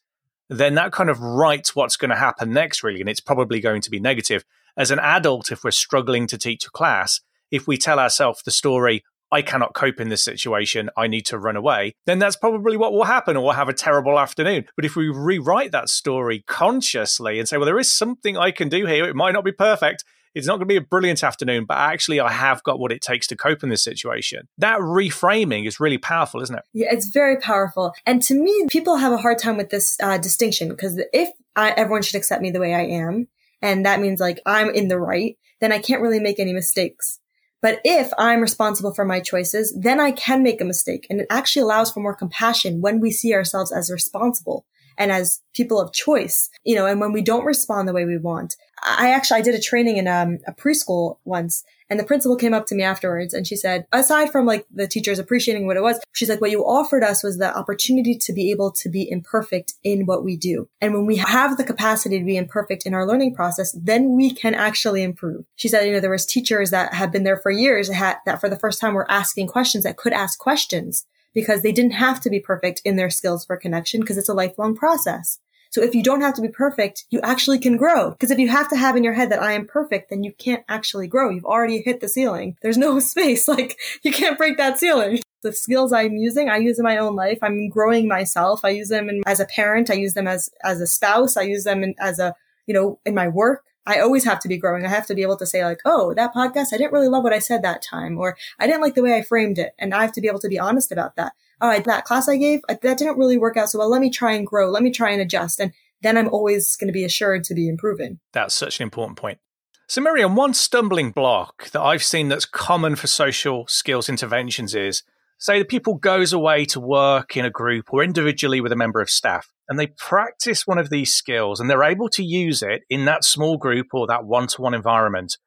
then 0.49 0.75
that 0.75 0.91
kind 0.91 1.09
of 1.09 1.19
writes 1.19 1.75
what's 1.75 1.97
going 1.97 2.09
to 2.09 2.15
happen 2.15 2.51
next, 2.51 2.83
really. 2.83 2.99
And 2.99 3.09
it's 3.09 3.19
probably 3.19 3.59
going 3.59 3.81
to 3.81 3.89
be 3.89 3.99
negative. 3.99 4.45
As 4.77 4.91
an 4.91 4.99
adult, 4.99 5.51
if 5.51 5.63
we're 5.63 5.71
struggling 5.71 6.27
to 6.27 6.38
teach 6.38 6.65
a 6.65 6.69
class, 6.69 7.21
if 7.51 7.67
we 7.67 7.77
tell 7.77 7.99
ourselves 7.99 8.43
the 8.43 8.51
story, 8.51 9.03
I 9.36 9.41
cannot 9.41 9.74
cope 9.74 10.00
in 10.00 10.08
this 10.08 10.24
situation, 10.24 10.89
I 10.95 11.08
need 11.08 11.26
to 11.26 11.38
run 11.38 11.58
away, 11.58 11.93
then 12.06 12.19
that's 12.19 12.38
probably 12.38 12.78
what 12.78 12.93
will 12.93 13.04
happen, 13.04 13.36
or 13.36 13.43
we'll 13.43 13.52
have 13.52 13.67
a 13.67 13.74
terrible 13.74 14.17
afternoon. 14.17 14.63
But 14.78 14.86
if 14.86 14.95
we 14.95 15.10
rewrite 15.10 15.74
that 15.74 15.89
story 15.89 16.45
consciously 16.48 17.38
and 17.38 17.45
say, 17.45 17.58
well, 17.58 17.65
there 17.65 17.78
is 17.78 17.91
something 17.91 18.38
I 18.38 18.52
can 18.52 18.69
do 18.69 18.86
here, 18.86 19.04
it 19.04 19.13
might 19.13 19.34
not 19.34 19.43
be 19.43 19.52
perfect, 19.52 20.06
it's 20.36 20.48
not 20.48 20.54
going 20.54 20.67
to 20.69 20.74
be 20.74 20.78
a 20.78 20.82
brilliant 20.82 21.21
afternoon, 21.21 21.65
but 21.65 21.78
actually, 21.78 22.21
I 22.21 22.32
have 22.32 22.63
got 22.63 22.80
what 22.80 22.93
it 22.93 23.02
takes 23.02 23.28
to 23.28 23.36
cope 23.36 23.62
in 23.62 23.67
this 23.67 23.84
situation. 23.84 24.48
That 24.58 24.80
reframing 24.80 25.67
is 25.67 25.82
really 25.82 25.98
powerful, 25.98 26.41
isn't 26.41 26.56
it? 26.56 26.63
Yeah, 26.71 26.93
it's 26.93 27.08
very 27.08 27.38
powerful. 27.38 27.93
And 28.06 28.21
to 28.24 28.36
me, 28.36 28.67
people 28.69 28.95
have 28.95 29.12
a 29.12 29.17
hard 29.17 29.39
time 29.39 29.58
with 29.58 29.69
this 29.69 29.98
uh, 30.02 30.17
distinction 30.17 30.69
because 30.69 30.98
if 31.12 31.30
I, 31.58 31.71
everyone 31.71 32.04
should 32.04 32.15
accept 32.15 32.41
me 32.41 32.52
the 32.52 32.62
way 32.62 32.74
I 32.74 32.84
am, 32.84 33.28
and 33.62 33.86
that 33.86 34.00
means 34.00 34.21
like 34.21 34.39
I'm 34.45 34.69
in 34.69 34.88
the 34.88 35.00
right, 35.00 35.38
then 35.60 35.74
I 35.74 35.80
can't 35.80 36.02
really 36.02 36.21
make 36.21 36.39
any 36.39 36.54
mistakes. 36.54 37.19
But 37.65 37.82
if 37.84 38.12
I'm 38.19 38.41
responsible 38.41 38.93
for 38.93 39.06
my 39.06 39.19
choices, 39.19 39.75
then 39.75 39.99
I 39.99 40.12
can 40.12 40.43
make 40.43 40.62
a 40.62 40.65
mistake. 40.65 41.08
And 41.10 41.21
it 41.21 41.25
actually 41.32 41.63
allows 41.63 41.91
for 41.91 41.99
more 41.99 42.13
compassion 42.13 42.80
when 42.80 42.99
we 42.99 43.10
see 43.10 43.34
ourselves 43.34 43.71
as 43.71 43.89
responsible 43.89 44.67
and 44.97 45.12
as 45.12 45.41
people 45.53 45.79
of 45.79 45.93
choice, 45.93 46.49
you 46.63 46.75
know, 46.75 46.86
and 46.86 46.99
when 46.99 47.12
we 47.12 47.21
don't 47.21 47.45
respond 47.45 47.88
the 47.88 47.93
way 47.93 48.05
we 48.05 48.17
want. 48.17 48.55
I 48.84 49.12
actually, 49.12 49.39
I 49.39 49.43
did 49.43 49.55
a 49.55 49.62
training 49.62 49.97
in 49.97 50.08
um, 50.08 50.39
a 50.45 50.53
preschool 50.53 51.17
once 51.23 51.63
and 51.89 51.99
the 51.99 52.03
principal 52.03 52.36
came 52.36 52.53
up 52.53 52.65
to 52.67 52.75
me 52.75 52.84
afterwards 52.84 53.34
and 53.34 53.45
she 53.45 53.55
said, 53.55 53.86
aside 53.91 54.31
from 54.31 54.45
like 54.45 54.65
the 54.73 54.88
teachers 54.88 55.19
appreciating 55.19 55.67
what 55.67 55.77
it 55.77 55.84
was, 55.84 55.99
she's 56.13 56.29
like, 56.29 56.41
what 56.41 56.51
you 56.51 56.63
offered 56.63 57.03
us 57.03 57.23
was 57.23 57.38
the 57.38 57.55
opportunity 57.55 58.15
to 58.15 58.34
be 58.34 58.51
able 58.51 58.71
to 58.71 58.89
be 58.89 59.10
imperfect 59.10 59.73
in 59.84 60.05
what 60.05 60.23
we 60.23 60.36
do. 60.36 60.67
And 60.81 60.93
when 60.93 61.05
we 61.05 61.17
have 61.17 61.58
the 61.58 61.63
capacity 61.63 62.17
to 62.17 62.25
be 62.25 62.38
imperfect 62.38 62.86
in 62.86 62.93
our 62.93 63.08
learning 63.08 63.36
process, 63.36 63.71
then 63.73 64.15
we 64.15 64.31
can 64.31 64.55
actually 64.55 65.03
improve. 65.03 65.45
She 65.55 65.67
said, 65.67 65.86
you 65.86 65.93
know, 65.93 65.99
there 65.99 66.10
was 66.10 66.25
teachers 66.25 66.71
that 66.71 66.93
had 66.93 67.12
been 67.12 67.23
there 67.23 67.38
for 67.38 67.51
years 67.51 67.89
that, 67.89 68.21
that 68.25 68.41
for 68.41 68.49
the 68.49 68.60
first 68.60 68.81
time 68.81 68.93
were 68.93 69.10
asking 69.12 69.47
questions 69.47 69.84
that 69.84 69.97
could 69.97 70.13
ask 70.13 70.39
questions 70.39 71.05
because 71.36 71.62
they 71.62 71.71
didn't 71.71 71.91
have 71.91 72.19
to 72.21 72.32
be 72.32 72.39
perfect 72.39 72.82
in 72.84 72.95
their 72.95 73.12
skills 73.12 73.45
for 73.45 73.58
connection 73.58 74.00
because 74.00 74.17
it's 74.17 74.30
a 74.30 74.34
lifelong 74.34 74.76
process. 74.76 75.38
So 75.76 75.84
if 75.84 75.93
you 75.93 76.02
don't 76.02 76.21
have 76.21 76.36
to 76.36 76.41
be 76.41 76.48
perfect, 76.48 77.04
you 77.10 77.19
actually 77.21 77.60
can 77.60 77.76
grow. 77.76 78.12
Because 78.12 78.32
if 78.32 78.39
you 78.39 78.48
have 78.48 78.69
to 78.69 78.78
have 78.78 78.95
in 78.95 79.04
your 79.04 79.12
head 79.12 79.30
that 79.32 79.43
I 79.43 79.52
am 79.52 79.67
perfect, 79.67 80.10
then 80.10 80.24
you 80.24 80.32
can't 80.32 80.63
actually 80.69 81.08
grow. 81.08 81.30
You've 81.30 81.43
already 81.43 81.82
hit 81.82 82.00
the 82.00 82.08
ceiling. 82.08 82.56
There's 82.62 82.78
no 82.78 82.98
space. 83.12 83.48
Like 83.48 83.78
you 84.02 84.13
can't 84.13 84.38
break 84.38 84.58
that 84.58 84.80
ceiling. 84.80 85.19
The 85.43 85.52
skills 85.52 85.91
I'm 85.91 86.13
using, 86.13 86.50
I 86.50 86.58
use 86.58 86.80
in 86.80 86.86
my 86.86 86.98
own 86.98 87.15
life. 87.15 87.39
I'm 87.41 87.67
growing 87.67 88.08
myself. 88.08 88.62
I 88.63 88.69
use 88.69 88.88
them 88.88 89.10
in, 89.10 89.21
as 89.26 89.41
a 89.41 89.45
parent. 89.45 89.91
I 89.91 89.95
use 89.95 90.13
them 90.13 90.28
as, 90.28 90.50
as 90.63 90.80
a 90.80 90.88
spouse. 90.88 91.36
I 91.36 91.41
use 91.41 91.65
them 91.65 91.84
in, 91.84 91.93
as 92.00 92.19
a, 92.19 92.34
you 92.67 92.74
know, 92.74 93.00
in 93.06 93.13
my 93.13 93.28
work. 93.28 93.65
I 93.86 94.00
always 94.00 94.26
have 94.26 94.39
to 94.39 94.48
be 94.48 94.58
growing. 94.58 94.86
I 94.86 94.89
have 94.89 95.08
to 95.08 95.15
be 95.15 95.21
able 95.21 95.38
to 95.38 95.45
say 95.45 95.63
like, 95.63 95.80
oh, 95.86 96.13
that 96.15 96.34
podcast, 96.34 96.74
I 96.74 96.78
didn't 96.78 96.93
really 96.93 97.08
love 97.08 97.24
what 97.24 97.34
I 97.34 97.39
said 97.39 97.63
that 97.63 97.82
time, 97.82 98.17
or 98.17 98.36
I 98.60 98.65
didn't 98.65 98.82
like 98.82 98.95
the 98.95 99.04
way 99.04 99.15
I 99.15 99.21
framed 99.21 99.60
it. 99.60 99.74
And 99.78 99.93
I 99.93 100.02
have 100.02 100.13
to 100.13 100.21
be 100.21 100.28
able 100.28 100.39
to 100.39 100.50
be 100.50 100.60
honest 100.60 100.91
about 100.91 101.15
that 101.15 101.34
oh, 101.62 101.80
that 101.80 102.06
class 102.06 102.28
I 102.28 102.38
gave, 102.38 102.62
that 102.67 102.82
didn't 102.82 103.17
really 103.17 103.38
work 103.38 103.58
out 103.58 103.69
so 103.69 103.80
well. 103.80 103.89
Let 103.89 104.02
me 104.02 104.10
try 104.10 104.34
and 104.34 104.45
grow. 104.45 104.69
Let 104.69 104.84
me 104.84 104.91
try 104.91 105.12
and 105.12 105.21
adjust. 105.21 105.60
And 105.60 105.74
then 106.02 106.17
I'm 106.17 106.30
always 106.30 106.76
going 106.76 106.88
to 106.88 106.93
be 106.93 107.06
assured 107.06 107.43
to 107.45 107.54
be 107.54 107.67
improving. 107.67 108.19
That's 108.34 108.54
such 108.54 108.80
an 108.80 108.84
important 108.84 109.17
point. 109.17 109.39
So, 109.88 110.02
Miriam, 110.02 110.36
one 110.36 110.54
stumbling 110.54 111.12
block 111.12 111.69
that 111.71 111.82
I've 111.82 112.04
seen 112.04 112.28
that's 112.28 112.45
common 112.45 112.95
for 112.95 113.08
social 113.08 113.67
skills 113.67 114.10
interventions 114.10 114.74
is 114.74 115.04
say 115.38 115.60
the 115.60 115.65
pupil 115.65 115.95
goes 115.95 116.34
away 116.34 116.65
to 116.65 116.80
work 116.80 117.36
in 117.36 117.45
a 117.45 117.50
group 117.50 117.93
or 117.93 118.04
individually 118.04 118.62
with 118.62 118.71
a 118.71 118.76
member 118.76 119.02
of 119.02 119.10
staff 119.10 119.52
and 119.67 119.80
they 119.80 119.88
practice 119.88 120.67
one 120.67 120.78
of 120.78 120.89
these 120.89 121.13
skills 121.13 121.60
and 121.60 121.69
they're 121.69 121.84
able 121.84 122.10
to 122.10 122.24
use 122.24 122.62
it 122.62 122.84
in 122.89 123.06
that 123.06 123.24
small 123.24 123.58
group 123.58 123.88
or 123.93 124.08
that 124.08 124.26
one 124.26 124.48
to 124.48 124.62
one 124.62 124.74
environment 124.74 125.38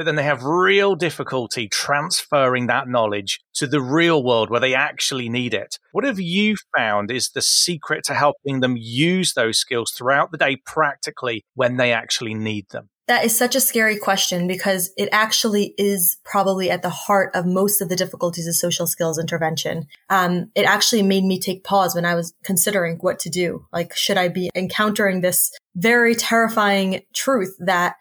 but 0.00 0.06
then 0.06 0.14
they 0.14 0.22
have 0.22 0.44
real 0.44 0.94
difficulty 0.94 1.68
transferring 1.68 2.68
that 2.68 2.88
knowledge 2.88 3.40
to 3.52 3.66
the 3.66 3.82
real 3.82 4.24
world 4.24 4.48
where 4.48 4.58
they 4.58 4.74
actually 4.74 5.28
need 5.28 5.52
it. 5.52 5.78
What 5.92 6.04
have 6.04 6.18
you 6.18 6.56
found 6.74 7.10
is 7.10 7.28
the 7.28 7.42
secret 7.42 8.04
to 8.04 8.14
helping 8.14 8.60
them 8.60 8.76
use 8.78 9.34
those 9.34 9.58
skills 9.58 9.90
throughout 9.90 10.32
the 10.32 10.38
day 10.38 10.56
practically 10.64 11.44
when 11.54 11.76
they 11.76 11.92
actually 11.92 12.32
need 12.32 12.70
them? 12.70 12.88
That 13.08 13.24
is 13.24 13.36
such 13.36 13.56
a 13.56 13.60
scary 13.60 13.98
question 13.98 14.46
because 14.46 14.92
it 14.96 15.08
actually 15.10 15.74
is 15.76 16.18
probably 16.24 16.70
at 16.70 16.82
the 16.82 16.90
heart 16.90 17.34
of 17.34 17.44
most 17.44 17.80
of 17.80 17.88
the 17.88 17.96
difficulties 17.96 18.46
of 18.46 18.54
social 18.54 18.86
skills 18.86 19.18
intervention. 19.18 19.86
Um, 20.08 20.52
it 20.54 20.64
actually 20.64 21.02
made 21.02 21.24
me 21.24 21.40
take 21.40 21.64
pause 21.64 21.94
when 21.94 22.04
I 22.04 22.14
was 22.14 22.32
considering 22.44 22.98
what 23.00 23.18
to 23.20 23.30
do. 23.30 23.66
Like, 23.72 23.96
should 23.96 24.16
I 24.16 24.28
be 24.28 24.50
encountering 24.54 25.22
this 25.22 25.50
very 25.74 26.14
terrifying 26.14 27.00
truth 27.12 27.56
that 27.58 27.96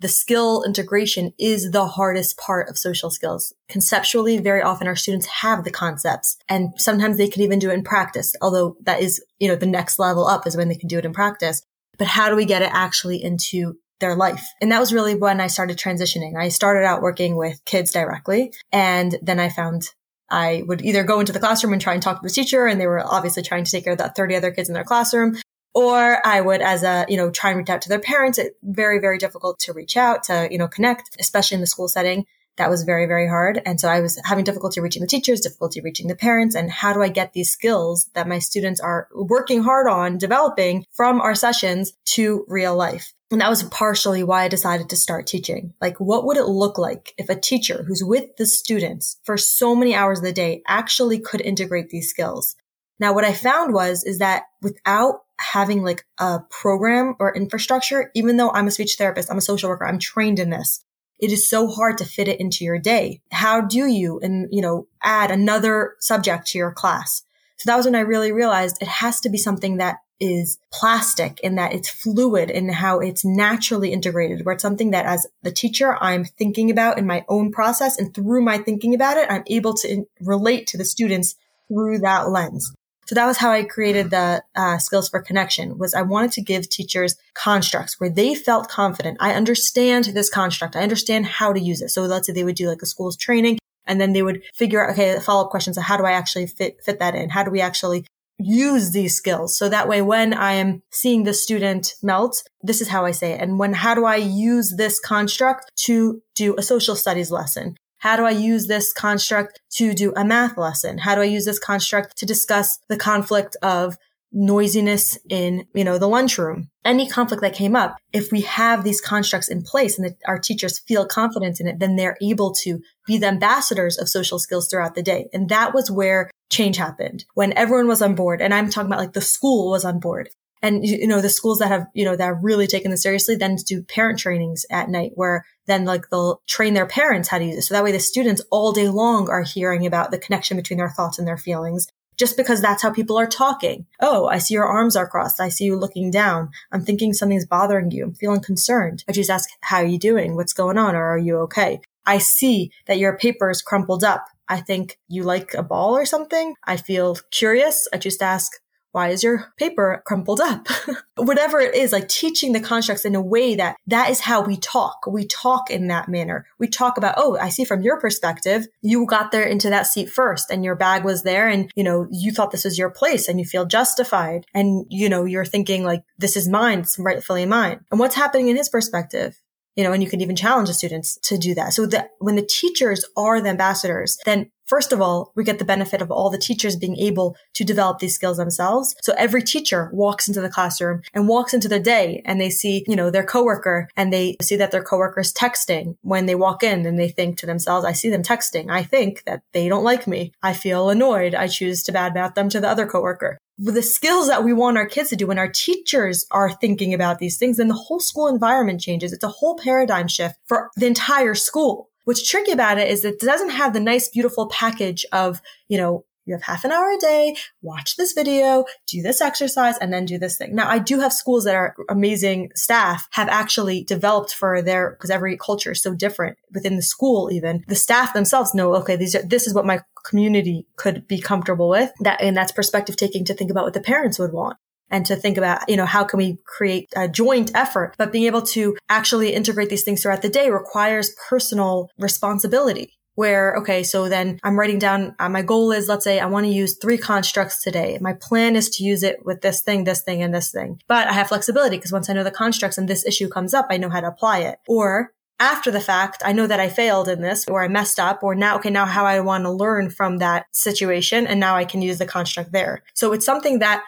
the 0.00 0.08
skill 0.08 0.62
integration 0.64 1.32
is 1.38 1.70
the 1.70 1.86
hardest 1.86 2.36
part 2.36 2.68
of 2.68 2.76
social 2.76 3.10
skills. 3.10 3.54
Conceptually, 3.68 4.38
very 4.38 4.60
often 4.60 4.86
our 4.86 4.96
students 4.96 5.26
have 5.26 5.64
the 5.64 5.70
concepts 5.70 6.36
and 6.48 6.74
sometimes 6.76 7.16
they 7.16 7.28
can 7.28 7.42
even 7.42 7.58
do 7.58 7.70
it 7.70 7.74
in 7.74 7.84
practice, 7.84 8.34
although 8.42 8.76
that 8.82 9.00
is, 9.00 9.24
you 9.38 9.48
know, 9.48 9.56
the 9.56 9.66
next 9.66 9.98
level 9.98 10.26
up 10.26 10.46
is 10.46 10.56
when 10.56 10.68
they 10.68 10.74
can 10.74 10.88
do 10.88 10.98
it 10.98 11.06
in 11.06 11.12
practice. 11.12 11.62
But 11.96 12.08
how 12.08 12.28
do 12.28 12.36
we 12.36 12.44
get 12.44 12.62
it 12.62 12.70
actually 12.72 13.22
into 13.22 13.78
their 14.04 14.16
life? 14.16 14.46
And 14.60 14.70
that 14.70 14.80
was 14.80 14.92
really 14.92 15.14
when 15.14 15.40
I 15.40 15.46
started 15.46 15.78
transitioning. 15.78 16.36
I 16.36 16.50
started 16.50 16.84
out 16.84 17.02
working 17.02 17.36
with 17.36 17.64
kids 17.64 17.90
directly 17.90 18.52
and 18.70 19.18
then 19.22 19.40
I 19.40 19.48
found 19.48 19.88
I 20.30 20.62
would 20.66 20.82
either 20.82 21.04
go 21.04 21.20
into 21.20 21.32
the 21.32 21.38
classroom 21.38 21.72
and 21.72 21.82
try 21.82 21.94
and 21.94 22.02
talk 22.02 22.20
to 22.20 22.26
the 22.26 22.32
teacher, 22.32 22.66
and 22.66 22.80
they 22.80 22.86
were 22.86 23.04
obviously 23.04 23.42
trying 23.42 23.64
to 23.64 23.70
take 23.70 23.84
care 23.84 23.92
of 23.92 23.98
that 23.98 24.16
30 24.16 24.36
other 24.36 24.50
kids 24.50 24.68
in 24.68 24.74
their 24.74 24.82
classroom, 24.82 25.36
or 25.74 26.26
I 26.26 26.40
would, 26.40 26.62
as 26.62 26.82
a, 26.82 27.04
you 27.08 27.16
know, 27.16 27.30
try 27.30 27.50
and 27.50 27.58
reach 27.58 27.68
out 27.68 27.82
to 27.82 27.88
their 27.88 28.00
parents. 28.00 28.38
It's 28.38 28.56
very, 28.62 29.00
very 29.00 29.18
difficult 29.18 29.58
to 29.60 29.72
reach 29.72 29.96
out, 29.96 30.24
to, 30.24 30.48
you 30.50 30.58
know, 30.58 30.68
connect, 30.68 31.16
especially 31.20 31.56
in 31.56 31.60
the 31.60 31.66
school 31.66 31.88
setting. 31.88 32.24
That 32.56 32.70
was 32.70 32.84
very, 32.84 33.06
very 33.06 33.26
hard. 33.26 33.60
And 33.66 33.80
so 33.80 33.88
I 33.88 34.00
was 34.00 34.20
having 34.24 34.44
difficulty 34.44 34.80
reaching 34.80 35.02
the 35.02 35.08
teachers, 35.08 35.40
difficulty 35.40 35.80
reaching 35.80 36.06
the 36.06 36.14
parents. 36.14 36.54
And 36.54 36.70
how 36.70 36.92
do 36.92 37.02
I 37.02 37.08
get 37.08 37.32
these 37.32 37.50
skills 37.50 38.08
that 38.14 38.28
my 38.28 38.38
students 38.38 38.80
are 38.80 39.08
working 39.12 39.62
hard 39.62 39.88
on 39.88 40.18
developing 40.18 40.84
from 40.92 41.20
our 41.20 41.34
sessions 41.34 41.92
to 42.14 42.44
real 42.46 42.76
life? 42.76 43.12
And 43.30 43.40
that 43.40 43.50
was 43.50 43.64
partially 43.64 44.22
why 44.22 44.44
I 44.44 44.48
decided 44.48 44.90
to 44.90 44.96
start 44.96 45.26
teaching. 45.26 45.74
Like, 45.80 45.98
what 45.98 46.24
would 46.26 46.36
it 46.36 46.44
look 46.44 46.78
like 46.78 47.14
if 47.18 47.28
a 47.28 47.40
teacher 47.40 47.82
who's 47.82 48.04
with 48.04 48.36
the 48.36 48.46
students 48.46 49.18
for 49.24 49.36
so 49.36 49.74
many 49.74 49.92
hours 49.92 50.20
of 50.20 50.24
the 50.24 50.32
day 50.32 50.62
actually 50.68 51.18
could 51.18 51.40
integrate 51.40 51.88
these 51.88 52.08
skills? 52.08 52.54
Now, 53.00 53.12
what 53.12 53.24
I 53.24 53.32
found 53.32 53.74
was, 53.74 54.04
is 54.04 54.20
that 54.20 54.44
without 54.62 55.22
having 55.40 55.82
like 55.82 56.04
a 56.18 56.38
program 56.48 57.16
or 57.18 57.34
infrastructure, 57.34 58.12
even 58.14 58.36
though 58.36 58.50
I'm 58.50 58.68
a 58.68 58.70
speech 58.70 58.94
therapist, 58.96 59.30
I'm 59.30 59.38
a 59.38 59.40
social 59.40 59.68
worker, 59.68 59.86
I'm 59.86 59.98
trained 59.98 60.38
in 60.38 60.50
this. 60.50 60.84
It 61.24 61.32
is 61.32 61.48
so 61.48 61.68
hard 61.68 61.96
to 61.98 62.04
fit 62.04 62.28
it 62.28 62.38
into 62.38 62.64
your 62.64 62.78
day. 62.78 63.22
How 63.32 63.62
do 63.62 63.86
you, 63.86 64.20
and 64.20 64.46
you 64.52 64.60
know, 64.60 64.88
add 65.02 65.30
another 65.30 65.94
subject 65.98 66.48
to 66.48 66.58
your 66.58 66.70
class? 66.70 67.22
So 67.56 67.70
that 67.70 67.78
was 67.78 67.86
when 67.86 67.94
I 67.94 68.00
really 68.00 68.30
realized 68.30 68.76
it 68.82 68.88
has 68.88 69.20
to 69.20 69.30
be 69.30 69.38
something 69.38 69.78
that 69.78 70.00
is 70.20 70.58
plastic 70.70 71.40
in 71.40 71.54
that 71.54 71.72
it's 71.72 71.88
fluid 71.88 72.50
in 72.50 72.68
how 72.68 72.98
it's 72.98 73.24
naturally 73.24 73.90
integrated, 73.90 74.44
where 74.44 74.52
it's 74.52 74.60
something 74.60 74.90
that 74.90 75.06
as 75.06 75.26
the 75.42 75.50
teacher, 75.50 75.96
I'm 75.98 76.26
thinking 76.26 76.70
about 76.70 76.98
in 76.98 77.06
my 77.06 77.24
own 77.26 77.52
process. 77.52 77.98
And 77.98 78.14
through 78.14 78.42
my 78.42 78.58
thinking 78.58 78.94
about 78.94 79.16
it, 79.16 79.30
I'm 79.30 79.44
able 79.46 79.72
to 79.76 80.04
relate 80.20 80.66
to 80.68 80.76
the 80.76 80.84
students 80.84 81.36
through 81.68 82.00
that 82.00 82.28
lens. 82.28 82.74
So 83.06 83.14
that 83.14 83.26
was 83.26 83.36
how 83.36 83.50
I 83.50 83.64
created 83.64 84.10
the 84.10 84.42
uh, 84.54 84.78
skills 84.78 85.08
for 85.08 85.20
connection 85.20 85.78
was 85.78 85.94
I 85.94 86.02
wanted 86.02 86.32
to 86.32 86.42
give 86.42 86.68
teachers 86.68 87.16
constructs 87.34 88.00
where 88.00 88.10
they 88.10 88.34
felt 88.34 88.68
confident. 88.68 89.18
I 89.20 89.34
understand 89.34 90.06
this 90.06 90.30
construct. 90.30 90.76
I 90.76 90.82
understand 90.82 91.26
how 91.26 91.52
to 91.52 91.60
use 91.60 91.82
it. 91.82 91.90
So 91.90 92.02
let's 92.02 92.26
say 92.26 92.32
they 92.32 92.44
would 92.44 92.56
do 92.56 92.68
like 92.68 92.82
a 92.82 92.86
school's 92.86 93.16
training 93.16 93.58
and 93.86 94.00
then 94.00 94.12
they 94.12 94.22
would 94.22 94.42
figure 94.54 94.84
out, 94.84 94.92
okay, 94.92 95.18
follow 95.20 95.44
up 95.44 95.50
questions. 95.50 95.76
Of 95.76 95.84
how 95.84 95.96
do 95.96 96.04
I 96.04 96.12
actually 96.12 96.46
fit, 96.46 96.82
fit 96.82 96.98
that 96.98 97.14
in? 97.14 97.30
How 97.30 97.42
do 97.42 97.50
we 97.50 97.60
actually 97.60 98.06
use 98.38 98.92
these 98.92 99.14
skills? 99.14 99.56
So 99.56 99.68
that 99.68 99.88
way, 99.88 100.00
when 100.00 100.32
I 100.32 100.52
am 100.54 100.82
seeing 100.90 101.24
the 101.24 101.34
student 101.34 101.94
melt, 102.02 102.42
this 102.62 102.80
is 102.80 102.88
how 102.88 103.04
I 103.04 103.10
say 103.10 103.32
it. 103.32 103.40
And 103.40 103.58
when, 103.58 103.74
how 103.74 103.94
do 103.94 104.06
I 104.06 104.16
use 104.16 104.74
this 104.76 104.98
construct 104.98 105.70
to 105.84 106.22
do 106.34 106.54
a 106.56 106.62
social 106.62 106.96
studies 106.96 107.30
lesson? 107.30 107.76
How 108.04 108.16
do 108.16 108.26
I 108.26 108.32
use 108.32 108.66
this 108.66 108.92
construct 108.92 109.62
to 109.76 109.94
do 109.94 110.12
a 110.14 110.26
math 110.26 110.58
lesson? 110.58 110.98
How 110.98 111.14
do 111.14 111.22
I 111.22 111.24
use 111.24 111.46
this 111.46 111.58
construct 111.58 112.18
to 112.18 112.26
discuss 112.26 112.78
the 112.90 112.98
conflict 112.98 113.56
of 113.62 113.96
noisiness 114.30 115.16
in, 115.30 115.66
you 115.72 115.84
know, 115.84 115.96
the 115.96 116.06
lunchroom? 116.06 116.68
Any 116.84 117.08
conflict 117.08 117.40
that 117.40 117.54
came 117.54 117.74
up, 117.74 117.96
if 118.12 118.30
we 118.30 118.42
have 118.42 118.84
these 118.84 119.00
constructs 119.00 119.48
in 119.48 119.62
place 119.62 119.98
and 119.98 120.14
our 120.26 120.38
teachers 120.38 120.80
feel 120.80 121.06
confident 121.06 121.60
in 121.60 121.66
it, 121.66 121.78
then 121.78 121.96
they're 121.96 122.18
able 122.20 122.52
to 122.56 122.82
be 123.06 123.16
the 123.16 123.28
ambassadors 123.28 123.96
of 123.96 124.10
social 124.10 124.38
skills 124.38 124.68
throughout 124.68 124.94
the 124.94 125.02
day. 125.02 125.30
And 125.32 125.48
that 125.48 125.72
was 125.72 125.90
where 125.90 126.30
change 126.50 126.76
happened 126.76 127.24
when 127.32 127.56
everyone 127.56 127.88
was 127.88 128.02
on 128.02 128.14
board. 128.14 128.42
And 128.42 128.52
I'm 128.52 128.68
talking 128.68 128.88
about 128.88 129.00
like 129.00 129.14
the 129.14 129.22
school 129.22 129.70
was 129.70 129.86
on 129.86 129.98
board 129.98 130.28
and 130.64 130.84
you 130.84 131.06
know 131.06 131.20
the 131.20 131.28
schools 131.28 131.58
that 131.58 131.68
have 131.68 131.86
you 131.94 132.04
know 132.04 132.16
that 132.16 132.24
have 132.24 132.38
really 132.42 132.66
taken 132.66 132.90
this 132.90 133.02
seriously 133.02 133.36
then 133.36 133.56
do 133.66 133.82
parent 133.82 134.18
trainings 134.18 134.64
at 134.70 134.88
night 134.88 135.12
where 135.14 135.44
then 135.66 135.84
like 135.84 136.08
they'll 136.10 136.40
train 136.46 136.74
their 136.74 136.86
parents 136.86 137.28
how 137.28 137.38
to 137.38 137.44
use 137.44 137.58
it 137.58 137.62
so 137.62 137.74
that 137.74 137.84
way 137.84 137.92
the 137.92 138.00
students 138.00 138.42
all 138.50 138.72
day 138.72 138.88
long 138.88 139.28
are 139.28 139.42
hearing 139.42 139.86
about 139.86 140.10
the 140.10 140.18
connection 140.18 140.56
between 140.56 140.78
their 140.78 140.90
thoughts 140.90 141.18
and 141.18 141.28
their 141.28 141.36
feelings 141.36 141.86
just 142.16 142.36
because 142.36 142.60
that's 142.60 142.80
how 142.80 142.92
people 142.92 143.18
are 143.18 143.26
talking. 143.26 143.86
Oh, 144.00 144.26
I 144.28 144.38
see 144.38 144.54
your 144.54 144.66
arms 144.66 144.94
are 144.94 145.08
crossed. 145.08 145.40
I 145.40 145.48
see 145.48 145.64
you 145.64 145.76
looking 145.76 146.12
down. 146.12 146.50
I'm 146.70 146.84
thinking 146.84 147.12
something's 147.12 147.44
bothering 147.44 147.90
you. 147.90 148.04
I'm 148.04 148.14
feeling 148.14 148.40
concerned. 148.40 149.04
I 149.08 149.12
just 149.12 149.30
ask, 149.30 149.48
how 149.62 149.78
are 149.78 149.84
you 149.84 149.98
doing? 149.98 150.36
What's 150.36 150.52
going 150.52 150.78
on? 150.78 150.94
Or 150.94 151.04
are 151.04 151.18
you 151.18 151.38
okay? 151.38 151.80
I 152.06 152.18
see 152.18 152.70
that 152.86 152.98
your 152.98 153.18
paper 153.18 153.50
is 153.50 153.62
crumpled 153.62 154.04
up. 154.04 154.26
I 154.48 154.60
think 154.60 154.98
you 155.08 155.24
like 155.24 155.54
a 155.54 155.62
ball 155.64 155.96
or 155.96 156.06
something. 156.06 156.54
I 156.64 156.76
feel 156.76 157.16
curious. 157.32 157.88
I 157.92 157.98
just 157.98 158.22
ask, 158.22 158.52
why 158.94 159.08
is 159.08 159.24
your 159.24 159.52
paper 159.58 160.00
crumpled 160.06 160.40
up? 160.40 160.68
Whatever 161.16 161.58
it 161.58 161.74
is, 161.74 161.90
like 161.90 162.08
teaching 162.08 162.52
the 162.52 162.60
constructs 162.60 163.04
in 163.04 163.16
a 163.16 163.20
way 163.20 163.56
that 163.56 163.76
that 163.88 164.08
is 164.08 164.20
how 164.20 164.40
we 164.42 164.56
talk. 164.56 165.04
We 165.08 165.26
talk 165.26 165.68
in 165.68 165.88
that 165.88 166.08
manner. 166.08 166.46
We 166.60 166.68
talk 166.68 166.96
about, 166.96 167.14
oh, 167.16 167.36
I 167.36 167.48
see 167.48 167.64
from 167.64 167.82
your 167.82 167.98
perspective, 167.98 168.68
you 168.82 169.04
got 169.04 169.32
there 169.32 169.42
into 169.42 169.68
that 169.70 169.88
seat 169.88 170.10
first 170.10 170.48
and 170.48 170.64
your 170.64 170.76
bag 170.76 171.02
was 171.02 171.24
there 171.24 171.48
and, 171.48 171.72
you 171.74 171.82
know, 171.82 172.06
you 172.12 172.30
thought 172.30 172.52
this 172.52 172.64
was 172.64 172.78
your 172.78 172.90
place 172.90 173.26
and 173.28 173.40
you 173.40 173.44
feel 173.44 173.66
justified. 173.66 174.46
And, 174.54 174.86
you 174.90 175.08
know, 175.08 175.24
you're 175.24 175.44
thinking 175.44 175.82
like, 175.82 176.04
this 176.18 176.36
is 176.36 176.48
mine. 176.48 176.80
It's 176.80 176.96
rightfully 176.96 177.46
mine. 177.46 177.80
And 177.90 177.98
what's 177.98 178.14
happening 178.14 178.46
in 178.46 178.56
his 178.56 178.68
perspective? 178.68 179.36
you 179.76 179.82
know, 179.82 179.92
and 179.92 180.02
you 180.02 180.08
can 180.08 180.20
even 180.20 180.36
challenge 180.36 180.68
the 180.68 180.74
students 180.74 181.18
to 181.24 181.36
do 181.36 181.54
that. 181.54 181.72
So 181.72 181.86
that 181.86 182.10
when 182.18 182.36
the 182.36 182.46
teachers 182.46 183.04
are 183.16 183.40
the 183.40 183.48
ambassadors, 183.48 184.18
then 184.24 184.50
First 184.66 184.92
of 184.92 185.00
all, 185.00 185.32
we 185.34 185.44
get 185.44 185.58
the 185.58 185.64
benefit 185.64 186.00
of 186.00 186.10
all 186.10 186.30
the 186.30 186.38
teachers 186.38 186.76
being 186.76 186.96
able 186.96 187.36
to 187.54 187.64
develop 187.64 187.98
these 187.98 188.14
skills 188.14 188.38
themselves. 188.38 188.94
So 189.02 189.12
every 189.18 189.42
teacher 189.42 189.90
walks 189.92 190.26
into 190.26 190.40
the 190.40 190.48
classroom 190.48 191.02
and 191.12 191.28
walks 191.28 191.52
into 191.52 191.68
their 191.68 191.80
day 191.80 192.22
and 192.24 192.40
they 192.40 192.50
see, 192.50 192.84
you 192.88 192.96
know, 192.96 193.10
their 193.10 193.24
coworker 193.24 193.88
and 193.96 194.12
they 194.12 194.36
see 194.40 194.56
that 194.56 194.70
their 194.70 194.82
coworker 194.82 195.20
is 195.20 195.32
texting 195.32 195.96
when 196.02 196.26
they 196.26 196.34
walk 196.34 196.62
in 196.62 196.86
and 196.86 196.98
they 196.98 197.08
think 197.08 197.38
to 197.38 197.46
themselves, 197.46 197.84
I 197.84 197.92
see 197.92 198.08
them 198.08 198.22
texting. 198.22 198.70
I 198.70 198.82
think 198.82 199.24
that 199.24 199.42
they 199.52 199.68
don't 199.68 199.84
like 199.84 200.06
me. 200.06 200.32
I 200.42 200.54
feel 200.54 200.88
annoyed. 200.88 201.34
I 201.34 201.46
choose 201.46 201.82
to 201.84 201.92
badmouth 201.92 202.34
them 202.34 202.48
to 202.50 202.60
the 202.60 202.68
other 202.68 202.86
coworker 202.86 203.38
With 203.58 203.74
the 203.74 203.82
skills 203.82 204.28
that 204.28 204.44
we 204.44 204.52
want 204.52 204.78
our 204.78 204.86
kids 204.86 205.10
to 205.10 205.16
do 205.16 205.26
when 205.26 205.38
our 205.38 205.50
teachers 205.50 206.26
are 206.30 206.50
thinking 206.50 206.94
about 206.94 207.18
these 207.18 207.36
things, 207.36 207.58
then 207.58 207.68
the 207.68 207.74
whole 207.74 208.00
school 208.00 208.28
environment 208.28 208.80
changes. 208.80 209.12
It's 209.12 209.24
a 209.24 209.28
whole 209.28 209.56
paradigm 209.56 210.08
shift 210.08 210.36
for 210.46 210.70
the 210.76 210.86
entire 210.86 211.34
school. 211.34 211.90
What's 212.04 212.26
tricky 212.28 212.52
about 212.52 212.78
it 212.78 212.88
is 212.88 213.04
it 213.04 213.20
doesn't 213.20 213.50
have 213.50 213.72
the 213.72 213.80
nice, 213.80 214.08
beautiful 214.08 214.48
package 214.48 215.06
of, 215.12 215.40
you 215.68 215.78
know, 215.78 216.04
you 216.26 216.34
have 216.34 216.42
half 216.42 216.64
an 216.64 216.72
hour 216.72 216.90
a 216.90 216.98
day, 216.98 217.36
watch 217.60 217.96
this 217.96 218.12
video, 218.12 218.64
do 218.86 219.02
this 219.02 219.20
exercise, 219.20 219.76
and 219.78 219.92
then 219.92 220.06
do 220.06 220.18
this 220.18 220.38
thing. 220.38 220.54
Now, 220.54 220.68
I 220.68 220.78
do 220.78 221.00
have 221.00 221.12
schools 221.12 221.44
that 221.44 221.54
are 221.54 221.74
amazing 221.90 222.50
staff 222.54 223.08
have 223.12 223.28
actually 223.28 223.84
developed 223.84 224.32
for 224.32 224.62
their, 224.62 224.92
because 224.92 225.10
every 225.10 225.36
culture 225.36 225.72
is 225.72 225.82
so 225.82 225.94
different 225.94 226.38
within 226.52 226.76
the 226.76 226.82
school, 226.82 227.30
even 227.30 227.62
the 227.68 227.74
staff 227.74 228.14
themselves 228.14 228.54
know, 228.54 228.74
okay, 228.76 228.96
these 228.96 229.14
are, 229.14 229.22
this 229.22 229.46
is 229.46 229.54
what 229.54 229.66
my 229.66 229.80
community 230.06 230.66
could 230.76 231.06
be 231.06 231.20
comfortable 231.20 231.68
with. 231.68 231.92
That, 232.00 232.22
and 232.22 232.36
that's 232.36 232.52
perspective 232.52 232.96
taking 232.96 233.26
to 233.26 233.34
think 233.34 233.50
about 233.50 233.64
what 233.64 233.74
the 233.74 233.80
parents 233.80 234.18
would 234.18 234.32
want 234.32 234.56
and 234.94 235.04
to 235.06 235.16
think 235.16 235.36
about, 235.36 235.68
you 235.68 235.76
know, 235.76 235.86
how 235.86 236.04
can 236.04 236.18
we 236.18 236.38
create 236.46 236.88
a 236.94 237.08
joint 237.08 237.50
effort? 237.52 237.96
But 237.98 238.12
being 238.12 238.26
able 238.26 238.42
to 238.42 238.76
actually 238.88 239.34
integrate 239.34 239.68
these 239.68 239.82
things 239.82 240.02
throughout 240.02 240.22
the 240.22 240.28
day 240.28 240.50
requires 240.50 241.16
personal 241.28 241.90
responsibility 241.98 242.92
where, 243.16 243.56
okay, 243.56 243.82
so 243.82 244.08
then 244.08 244.38
I'm 244.42 244.58
writing 244.58 244.78
down, 244.78 245.14
uh, 245.18 245.28
my 245.28 245.42
goal 245.42 245.72
is, 245.72 245.88
let's 245.88 246.04
say 246.04 246.18
I 246.18 246.26
want 246.26 246.46
to 246.46 246.52
use 246.52 246.76
three 246.76 246.98
constructs 246.98 247.62
today. 247.62 247.98
My 248.00 248.12
plan 248.12 248.56
is 248.56 248.70
to 248.70 248.84
use 248.84 249.02
it 249.02 249.24
with 249.24 249.40
this 249.40 249.62
thing, 249.62 249.84
this 249.84 250.02
thing, 250.02 250.22
and 250.22 250.34
this 250.34 250.50
thing. 250.50 250.80
But 250.88 251.08
I 251.08 251.12
have 251.12 251.28
flexibility 251.28 251.76
because 251.76 251.92
once 251.92 252.08
I 252.08 252.12
know 252.12 252.24
the 252.24 252.30
constructs 252.32 252.78
and 252.78 252.88
this 252.88 253.06
issue 253.06 253.28
comes 253.28 253.54
up, 253.54 253.66
I 253.70 253.76
know 253.76 253.88
how 253.88 254.00
to 254.00 254.08
apply 254.08 254.40
it. 254.40 254.58
Or 254.66 255.12
after 255.40 255.70
the 255.70 255.80
fact, 255.80 256.22
I 256.24 256.32
know 256.32 256.46
that 256.46 256.60
I 256.60 256.68
failed 256.68 257.08
in 257.08 257.20
this 257.20 257.46
or 257.48 257.62
I 257.62 257.68
messed 257.68 257.98
up 257.98 258.22
or 258.22 258.34
now, 258.34 258.56
okay, 258.56 258.70
now 258.70 258.86
how 258.86 259.04
I 259.04 259.20
want 259.20 259.44
to 259.44 259.50
learn 259.50 259.90
from 259.90 260.18
that 260.18 260.46
situation. 260.52 261.26
And 261.26 261.40
now 261.40 261.56
I 261.56 261.64
can 261.64 261.82
use 261.82 261.98
the 261.98 262.06
construct 262.06 262.52
there. 262.52 262.82
So 262.94 263.12
it's 263.12 263.26
something 263.26 263.58
that 263.58 263.84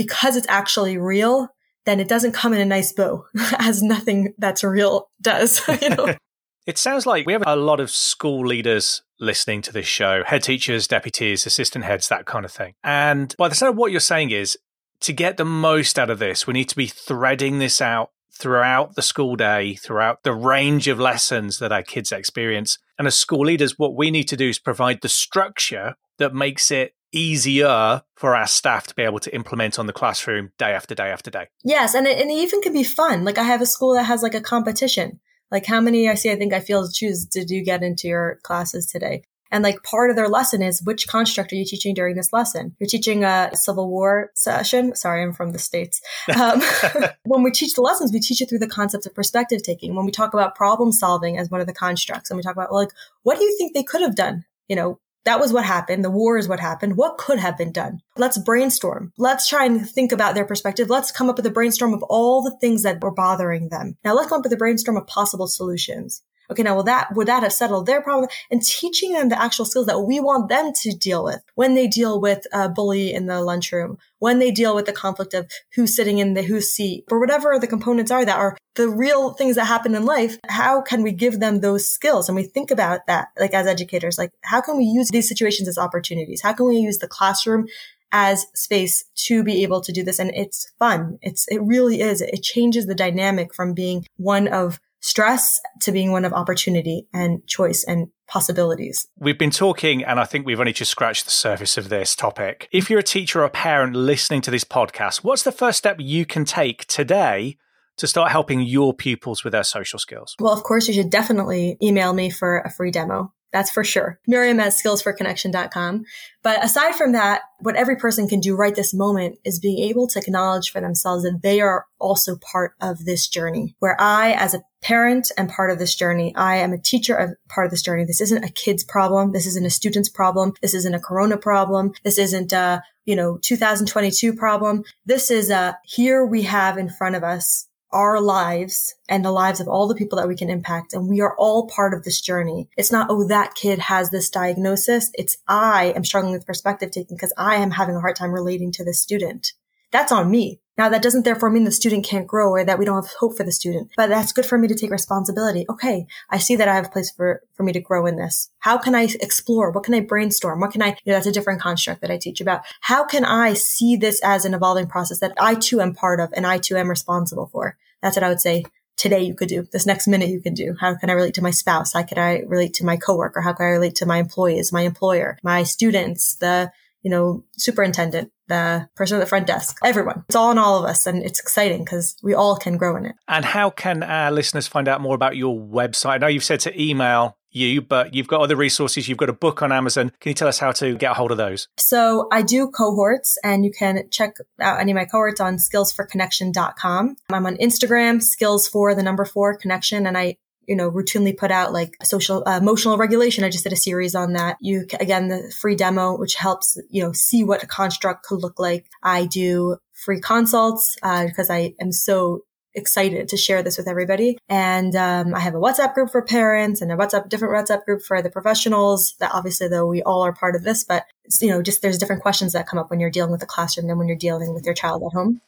because 0.00 0.34
it's 0.34 0.46
actually 0.48 0.96
real, 0.96 1.48
then 1.84 2.00
it 2.00 2.08
doesn't 2.08 2.32
come 2.32 2.54
in 2.54 2.60
a 2.62 2.64
nice 2.64 2.90
bow 2.90 3.26
as 3.58 3.82
nothing 3.82 4.32
that's 4.38 4.64
real 4.64 5.10
does. 5.20 5.60
you 5.82 5.90
know? 5.90 6.14
it 6.66 6.78
sounds 6.78 7.04
like 7.04 7.26
we 7.26 7.34
have 7.34 7.44
a 7.46 7.54
lot 7.54 7.80
of 7.80 7.90
school 7.90 8.46
leaders 8.46 9.02
listening 9.20 9.60
to 9.60 9.74
this 9.74 9.84
show, 9.84 10.24
head 10.24 10.42
teachers, 10.42 10.86
deputies, 10.86 11.44
assistant 11.44 11.84
heads, 11.84 12.08
that 12.08 12.24
kind 12.24 12.46
of 12.46 12.50
thing. 12.50 12.72
And 12.82 13.34
by 13.36 13.50
the 13.50 13.54
sound 13.54 13.74
of 13.74 13.76
what 13.76 13.90
you're 13.90 14.00
saying 14.00 14.30
is 14.30 14.56
to 15.00 15.12
get 15.12 15.36
the 15.36 15.44
most 15.44 15.98
out 15.98 16.08
of 16.08 16.18
this, 16.18 16.46
we 16.46 16.54
need 16.54 16.70
to 16.70 16.76
be 16.76 16.86
threading 16.86 17.58
this 17.58 17.82
out 17.82 18.08
throughout 18.32 18.94
the 18.94 19.02
school 19.02 19.36
day, 19.36 19.74
throughout 19.74 20.22
the 20.22 20.32
range 20.32 20.88
of 20.88 20.98
lessons 20.98 21.58
that 21.58 21.72
our 21.72 21.82
kids 21.82 22.10
experience. 22.10 22.78
And 22.98 23.06
as 23.06 23.16
school 23.20 23.44
leaders, 23.44 23.78
what 23.78 23.94
we 23.94 24.10
need 24.10 24.28
to 24.28 24.36
do 24.38 24.48
is 24.48 24.58
provide 24.58 25.02
the 25.02 25.10
structure 25.10 25.96
that 26.16 26.34
makes 26.34 26.70
it 26.70 26.94
easier 27.12 28.02
for 28.16 28.36
our 28.36 28.46
staff 28.46 28.86
to 28.88 28.94
be 28.94 29.02
able 29.02 29.20
to 29.20 29.34
implement 29.34 29.78
on 29.78 29.86
the 29.86 29.92
classroom 29.92 30.52
day 30.58 30.72
after 30.72 30.94
day 30.94 31.10
after 31.10 31.30
day. 31.30 31.46
Yes, 31.64 31.94
and 31.94 32.06
it, 32.06 32.18
and 32.18 32.30
it 32.30 32.34
even 32.34 32.60
can 32.60 32.72
be 32.72 32.84
fun. 32.84 33.24
Like 33.24 33.38
I 33.38 33.44
have 33.44 33.62
a 33.62 33.66
school 33.66 33.94
that 33.94 34.04
has 34.04 34.22
like 34.22 34.34
a 34.34 34.40
competition. 34.40 35.20
Like 35.50 35.66
how 35.66 35.80
many 35.80 36.08
I 36.08 36.14
see, 36.14 36.30
I 36.30 36.36
think 36.36 36.52
I 36.52 36.60
feel 36.60 36.88
choose 36.90 37.24
did 37.24 37.50
you 37.50 37.64
get 37.64 37.82
into 37.82 38.08
your 38.08 38.38
classes 38.42 38.86
today? 38.86 39.24
And 39.52 39.64
like 39.64 39.82
part 39.82 40.10
of 40.10 40.16
their 40.16 40.28
lesson 40.28 40.62
is 40.62 40.80
which 40.82 41.08
construct 41.08 41.52
are 41.52 41.56
you 41.56 41.64
teaching 41.64 41.92
during 41.92 42.14
this 42.14 42.32
lesson? 42.32 42.76
You're 42.78 42.88
teaching 42.88 43.24
a 43.24 43.50
Civil 43.54 43.90
War 43.90 44.30
session. 44.34 44.94
Sorry, 44.94 45.22
I'm 45.22 45.32
from 45.32 45.50
the 45.52 45.58
States. 45.58 46.00
Um, 46.40 46.62
when 47.24 47.42
we 47.42 47.50
teach 47.50 47.74
the 47.74 47.82
lessons, 47.82 48.12
we 48.12 48.20
teach 48.20 48.40
it 48.40 48.48
through 48.48 48.60
the 48.60 48.68
concept 48.68 49.04
of 49.04 49.14
perspective 49.14 49.62
taking. 49.62 49.94
When 49.94 50.06
we 50.06 50.12
talk 50.12 50.32
about 50.32 50.54
problem 50.54 50.92
solving 50.92 51.36
as 51.38 51.50
one 51.50 51.60
of 51.60 51.66
the 51.66 51.74
constructs 51.74 52.30
and 52.30 52.36
we 52.36 52.42
talk 52.42 52.54
about 52.54 52.72
like, 52.72 52.90
what 53.24 53.38
do 53.38 53.44
you 53.44 53.56
think 53.58 53.74
they 53.74 53.82
could 53.82 54.00
have 54.00 54.14
done? 54.14 54.44
You 54.68 54.76
know, 54.76 55.00
that 55.24 55.40
was 55.40 55.52
what 55.52 55.64
happened. 55.64 56.04
The 56.04 56.10
war 56.10 56.38
is 56.38 56.48
what 56.48 56.60
happened. 56.60 56.96
What 56.96 57.18
could 57.18 57.38
have 57.38 57.58
been 57.58 57.72
done? 57.72 58.00
Let's 58.16 58.38
brainstorm. 58.38 59.12
Let's 59.18 59.48
try 59.48 59.66
and 59.66 59.88
think 59.88 60.12
about 60.12 60.34
their 60.34 60.44
perspective. 60.44 60.88
Let's 60.88 61.12
come 61.12 61.28
up 61.28 61.36
with 61.36 61.46
a 61.46 61.50
brainstorm 61.50 61.92
of 61.92 62.02
all 62.04 62.42
the 62.42 62.56
things 62.60 62.82
that 62.82 63.02
were 63.02 63.12
bothering 63.12 63.68
them. 63.68 63.96
Now 64.04 64.14
let's 64.14 64.28
come 64.28 64.38
up 64.38 64.44
with 64.44 64.52
a 64.52 64.56
brainstorm 64.56 64.96
of 64.96 65.06
possible 65.06 65.46
solutions. 65.46 66.22
Okay, 66.50 66.62
now 66.62 66.74
will 66.74 66.82
that 66.84 67.14
would 67.14 67.28
that 67.28 67.42
have 67.42 67.52
settled 67.52 67.86
their 67.86 68.02
problem? 68.02 68.28
And 68.50 68.62
teaching 68.62 69.12
them 69.12 69.28
the 69.28 69.40
actual 69.40 69.64
skills 69.64 69.86
that 69.86 70.00
we 70.00 70.18
want 70.20 70.48
them 70.48 70.72
to 70.72 70.90
deal 70.90 71.22
with 71.22 71.42
when 71.54 71.74
they 71.74 71.86
deal 71.86 72.20
with 72.20 72.46
a 72.52 72.68
bully 72.68 73.12
in 73.12 73.26
the 73.26 73.40
lunchroom, 73.40 73.98
when 74.18 74.38
they 74.38 74.50
deal 74.50 74.74
with 74.74 74.86
the 74.86 74.92
conflict 74.92 75.34
of 75.34 75.50
who's 75.74 75.94
sitting 75.94 76.18
in 76.18 76.34
the 76.34 76.42
whose 76.42 76.70
seat, 76.70 77.04
or 77.10 77.20
whatever 77.20 77.58
the 77.58 77.66
components 77.66 78.10
are 78.10 78.24
that 78.24 78.38
are 78.38 78.56
the 78.74 78.88
real 78.88 79.32
things 79.34 79.56
that 79.56 79.66
happen 79.66 79.94
in 79.94 80.04
life. 80.04 80.38
How 80.48 80.80
can 80.80 81.02
we 81.02 81.12
give 81.12 81.40
them 81.40 81.60
those 81.60 81.88
skills? 81.88 82.28
And 82.28 82.36
we 82.36 82.42
think 82.42 82.70
about 82.70 83.06
that, 83.06 83.28
like 83.38 83.54
as 83.54 83.66
educators, 83.66 84.18
like 84.18 84.30
how 84.42 84.60
can 84.60 84.76
we 84.76 84.84
use 84.84 85.08
these 85.10 85.28
situations 85.28 85.68
as 85.68 85.78
opportunities? 85.78 86.42
How 86.42 86.52
can 86.52 86.66
we 86.66 86.76
use 86.76 86.98
the 86.98 87.08
classroom 87.08 87.66
as 88.12 88.46
space 88.54 89.04
to 89.14 89.44
be 89.44 89.62
able 89.62 89.80
to 89.80 89.92
do 89.92 90.02
this. 90.02 90.18
And 90.18 90.32
it's 90.34 90.70
fun. 90.78 91.18
It's, 91.22 91.46
it 91.48 91.62
really 91.62 92.00
is. 92.00 92.20
It 92.20 92.42
changes 92.42 92.86
the 92.86 92.94
dynamic 92.94 93.54
from 93.54 93.72
being 93.72 94.04
one 94.16 94.48
of 94.48 94.80
stress 95.00 95.60
to 95.82 95.92
being 95.92 96.12
one 96.12 96.24
of 96.24 96.32
opportunity 96.32 97.06
and 97.12 97.46
choice 97.46 97.84
and 97.84 98.08
possibilities. 98.28 99.08
We've 99.18 99.38
been 99.38 99.50
talking, 99.50 100.04
and 100.04 100.20
I 100.20 100.24
think 100.24 100.46
we've 100.46 100.60
only 100.60 100.72
just 100.72 100.90
scratched 100.90 101.24
the 101.24 101.30
surface 101.30 101.76
of 101.76 101.88
this 101.88 102.14
topic. 102.14 102.68
If 102.70 102.88
you're 102.88 103.00
a 103.00 103.04
teacher 103.04 103.40
or 103.40 103.44
a 103.44 103.50
parent 103.50 103.96
listening 103.96 104.40
to 104.42 104.50
this 104.50 104.64
podcast, 104.64 105.24
what's 105.24 105.42
the 105.42 105.52
first 105.52 105.78
step 105.78 105.96
you 105.98 106.24
can 106.24 106.44
take 106.44 106.86
today 106.86 107.56
to 107.96 108.06
start 108.06 108.30
helping 108.30 108.62
your 108.62 108.94
pupils 108.94 109.42
with 109.42 109.52
their 109.52 109.64
social 109.64 109.98
skills? 109.98 110.36
Well, 110.38 110.52
of 110.52 110.62
course, 110.62 110.86
you 110.86 110.94
should 110.94 111.10
definitely 111.10 111.76
email 111.82 112.12
me 112.12 112.30
for 112.30 112.60
a 112.60 112.70
free 112.70 112.90
demo. 112.90 113.32
That's 113.52 113.70
for 113.70 113.82
sure. 113.82 114.20
Miriam 114.28 114.60
at 114.60 114.72
skillsforconnection.com. 114.72 116.04
But 116.42 116.64
aside 116.64 116.94
from 116.94 117.12
that, 117.12 117.42
what 117.58 117.74
every 117.74 117.96
person 117.96 118.28
can 118.28 118.38
do 118.38 118.54
right 118.54 118.74
this 118.74 118.94
moment 118.94 119.38
is 119.44 119.58
being 119.58 119.78
able 119.80 120.06
to 120.08 120.20
acknowledge 120.20 120.70
for 120.70 120.80
themselves 120.80 121.24
that 121.24 121.40
they 121.42 121.60
are 121.60 121.86
also 121.98 122.36
part 122.36 122.74
of 122.80 123.04
this 123.04 123.26
journey. 123.26 123.74
Where 123.80 124.00
I, 124.00 124.32
as 124.32 124.54
a 124.54 124.62
parent, 124.82 125.30
and 125.36 125.48
part 125.48 125.70
of 125.70 125.78
this 125.78 125.94
journey. 125.94 126.34
I 126.36 126.56
am 126.56 126.72
a 126.72 126.78
teacher 126.78 127.14
of 127.14 127.30
part 127.48 127.66
of 127.66 127.70
this 127.70 127.82
journey. 127.82 128.04
This 128.04 128.20
isn't 128.20 128.44
a 128.44 128.52
kid's 128.52 128.84
problem. 128.84 129.32
This 129.32 129.46
isn't 129.46 129.66
a 129.66 129.70
student's 129.70 130.08
problem. 130.08 130.54
This 130.62 130.74
isn't 130.74 130.94
a 130.94 131.00
corona 131.00 131.36
problem. 131.36 131.92
This 132.02 132.18
isn't 132.18 132.52
a, 132.52 132.82
you 133.04 133.16
know, 133.16 133.38
2022 133.42 134.34
problem. 134.34 134.84
This 135.04 135.30
is 135.30 135.50
a 135.50 135.78
here 135.84 136.24
we 136.24 136.42
have 136.42 136.78
in 136.78 136.88
front 136.88 137.16
of 137.16 137.22
us 137.22 137.66
our 137.92 138.20
lives 138.20 138.94
and 139.08 139.24
the 139.24 139.32
lives 139.32 139.60
of 139.60 139.68
all 139.68 139.88
the 139.88 139.94
people 139.94 140.16
that 140.16 140.28
we 140.28 140.36
can 140.36 140.50
impact. 140.50 140.94
And 140.94 141.08
we 141.08 141.20
are 141.20 141.34
all 141.36 141.66
part 141.66 141.92
of 141.92 142.04
this 142.04 142.20
journey. 142.20 142.68
It's 142.76 142.92
not, 142.92 143.08
oh, 143.10 143.26
that 143.28 143.54
kid 143.54 143.78
has 143.78 144.10
this 144.10 144.30
diagnosis. 144.30 145.10
It's 145.14 145.36
I 145.48 145.92
am 145.96 146.04
struggling 146.04 146.32
with 146.32 146.46
perspective 146.46 146.90
taking 146.90 147.16
because 147.16 147.32
I 147.36 147.56
am 147.56 147.72
having 147.72 147.96
a 147.96 148.00
hard 148.00 148.16
time 148.16 148.32
relating 148.32 148.70
to 148.72 148.84
this 148.84 149.00
student. 149.00 149.52
That's 149.92 150.12
on 150.12 150.30
me. 150.30 150.60
Now 150.78 150.88
that 150.88 151.02
doesn't 151.02 151.26
therefore 151.26 151.50
mean 151.50 151.64
the 151.64 151.70
student 151.70 152.06
can't 152.06 152.26
grow 152.26 152.48
or 152.48 152.64
that 152.64 152.78
we 152.78 152.86
don't 152.86 153.04
have 153.04 153.12
hope 153.18 153.36
for 153.36 153.44
the 153.44 153.52
student, 153.52 153.90
but 153.98 154.08
that's 154.08 154.32
good 154.32 154.46
for 154.46 154.56
me 154.56 154.66
to 154.66 154.74
take 154.74 154.90
responsibility. 154.90 155.66
Okay. 155.68 156.06
I 156.30 156.38
see 156.38 156.56
that 156.56 156.68
I 156.68 156.74
have 156.74 156.86
a 156.86 156.90
place 156.90 157.10
for, 157.10 157.42
for 157.52 157.64
me 157.64 157.72
to 157.72 157.80
grow 157.80 158.06
in 158.06 158.16
this. 158.16 158.48
How 158.60 158.78
can 158.78 158.94
I 158.94 159.02
explore? 159.20 159.70
What 159.72 159.84
can 159.84 159.92
I 159.92 160.00
brainstorm? 160.00 160.58
What 160.58 160.72
can 160.72 160.80
I, 160.80 160.96
you 161.04 161.12
know, 161.12 161.12
that's 161.12 161.26
a 161.26 161.32
different 161.32 161.60
construct 161.60 162.00
that 162.00 162.10
I 162.10 162.16
teach 162.16 162.40
about. 162.40 162.62
How 162.80 163.04
can 163.04 163.26
I 163.26 163.52
see 163.52 163.96
this 163.96 164.22
as 164.24 164.46
an 164.46 164.54
evolving 164.54 164.86
process 164.86 165.18
that 165.20 165.34
I 165.38 165.54
too 165.54 165.82
am 165.82 165.94
part 165.94 166.18
of 166.18 166.32
and 166.34 166.46
I 166.46 166.56
too 166.56 166.76
am 166.76 166.88
responsible 166.88 167.48
for? 167.52 167.76
That's 168.00 168.16
what 168.16 168.24
I 168.24 168.30
would 168.30 168.40
say 168.40 168.64
today 168.96 169.20
you 169.20 169.34
could 169.34 169.48
do, 169.48 169.66
this 169.72 169.86
next 169.86 170.06
minute 170.06 170.28
you 170.28 170.40
can 170.40 170.54
do. 170.54 170.76
How 170.78 170.94
can 170.94 171.10
I 171.10 171.14
relate 171.14 171.34
to 171.34 171.42
my 171.42 171.50
spouse? 171.50 171.92
How 171.92 172.02
can 172.04 172.18
I 172.18 172.40
relate 172.46 172.74
to 172.74 172.86
my 172.86 172.96
coworker? 172.96 173.40
How 173.40 173.52
can 173.52 173.66
I 173.66 173.70
relate 173.70 173.94
to 173.96 174.06
my 174.06 174.18
employees, 174.18 174.72
my 174.72 174.82
employer, 174.82 175.38
my 175.42 175.62
students, 175.62 176.36
the, 176.36 176.70
you 177.02 177.10
know, 177.10 177.44
superintendent, 177.56 178.30
the 178.48 178.88
person 178.94 179.16
at 179.16 179.20
the 179.20 179.26
front 179.26 179.46
desk, 179.46 179.78
everyone. 179.84 180.24
It's 180.28 180.36
all 180.36 180.50
in 180.50 180.58
all 180.58 180.78
of 180.78 180.84
us. 180.84 181.06
And 181.06 181.22
it's 181.22 181.40
exciting 181.40 181.84
because 181.84 182.16
we 182.22 182.34
all 182.34 182.56
can 182.56 182.76
grow 182.76 182.96
in 182.96 183.06
it. 183.06 183.14
And 183.28 183.44
how 183.44 183.70
can 183.70 184.02
our 184.02 184.30
listeners 184.30 184.66
find 184.66 184.88
out 184.88 185.00
more 185.00 185.14
about 185.14 185.36
your 185.36 185.58
website? 185.58 186.10
I 186.10 186.18
know 186.18 186.26
you've 186.26 186.44
said 186.44 186.60
to 186.60 186.82
email 186.82 187.36
you, 187.50 187.80
but 187.82 188.14
you've 188.14 188.28
got 188.28 188.40
other 188.40 188.56
resources. 188.56 189.08
You've 189.08 189.18
got 189.18 189.28
a 189.28 189.34
book 189.34 189.62
on 189.62 189.72
Amazon. 189.72 190.12
Can 190.20 190.30
you 190.30 190.34
tell 190.34 190.48
us 190.48 190.58
how 190.58 190.72
to 190.72 190.96
get 190.96 191.12
a 191.12 191.14
hold 191.14 191.32
of 191.32 191.36
those? 191.36 191.68
So 191.78 192.28
I 192.30 192.42
do 192.42 192.68
cohorts 192.68 193.38
and 193.42 193.64
you 193.64 193.72
can 193.76 194.08
check 194.10 194.34
out 194.60 194.80
any 194.80 194.92
of 194.92 194.96
my 194.96 195.04
cohorts 195.04 195.40
on 195.40 195.56
skills4connection.com. 195.56 197.16
I'm 197.30 197.46
on 197.46 197.56
Instagram, 197.56 198.22
skills 198.22 198.68
for 198.68 198.94
the 198.94 199.02
number 199.02 199.24
four 199.24 199.56
connection. 199.56 200.06
And 200.06 200.16
I 200.16 200.36
you 200.70 200.76
know, 200.76 200.88
routinely 200.88 201.36
put 201.36 201.50
out 201.50 201.72
like 201.72 201.96
social 202.04 202.44
uh, 202.46 202.56
emotional 202.56 202.96
regulation. 202.96 203.42
I 203.42 203.50
just 203.50 203.64
did 203.64 203.72
a 203.72 203.76
series 203.76 204.14
on 204.14 204.34
that. 204.34 204.56
You 204.60 204.86
again 205.00 205.26
the 205.26 205.52
free 205.60 205.74
demo, 205.74 206.16
which 206.16 206.36
helps 206.36 206.78
you 206.88 207.02
know 207.02 207.10
see 207.10 207.42
what 207.42 207.64
a 207.64 207.66
construct 207.66 208.24
could 208.24 208.40
look 208.40 208.60
like. 208.60 208.86
I 209.02 209.26
do 209.26 209.78
free 209.92 210.20
consults 210.20 210.96
uh, 211.02 211.26
because 211.26 211.50
I 211.50 211.74
am 211.80 211.90
so 211.90 212.44
excited 212.72 213.26
to 213.26 213.36
share 213.36 213.64
this 213.64 213.78
with 213.78 213.88
everybody. 213.88 214.38
And 214.48 214.94
um, 214.94 215.34
I 215.34 215.40
have 215.40 215.56
a 215.56 215.58
WhatsApp 215.58 215.92
group 215.92 216.10
for 216.10 216.22
parents 216.22 216.80
and 216.80 216.92
a 216.92 216.96
WhatsApp 216.96 217.28
different 217.28 217.52
WhatsApp 217.52 217.84
group 217.84 218.02
for 218.02 218.22
the 218.22 218.30
professionals. 218.30 219.16
That 219.18 219.32
obviously, 219.34 219.66
though, 219.66 219.86
we 219.86 220.04
all 220.04 220.22
are 220.22 220.32
part 220.32 220.54
of 220.54 220.62
this, 220.62 220.84
but 220.84 221.04
you 221.40 221.48
know, 221.48 221.62
just 221.62 221.82
there's 221.82 221.98
different 221.98 222.22
questions 222.22 222.52
that 222.52 222.68
come 222.68 222.78
up 222.78 222.90
when 222.90 223.00
you're 223.00 223.10
dealing 223.10 223.32
with 223.32 223.40
the 223.40 223.46
classroom 223.46 223.88
than 223.88 223.98
when 223.98 224.06
you're 224.06 224.16
dealing 224.16 224.54
with 224.54 224.64
your 224.64 224.74
child 224.74 225.02
at 225.02 225.16
home. 225.16 225.40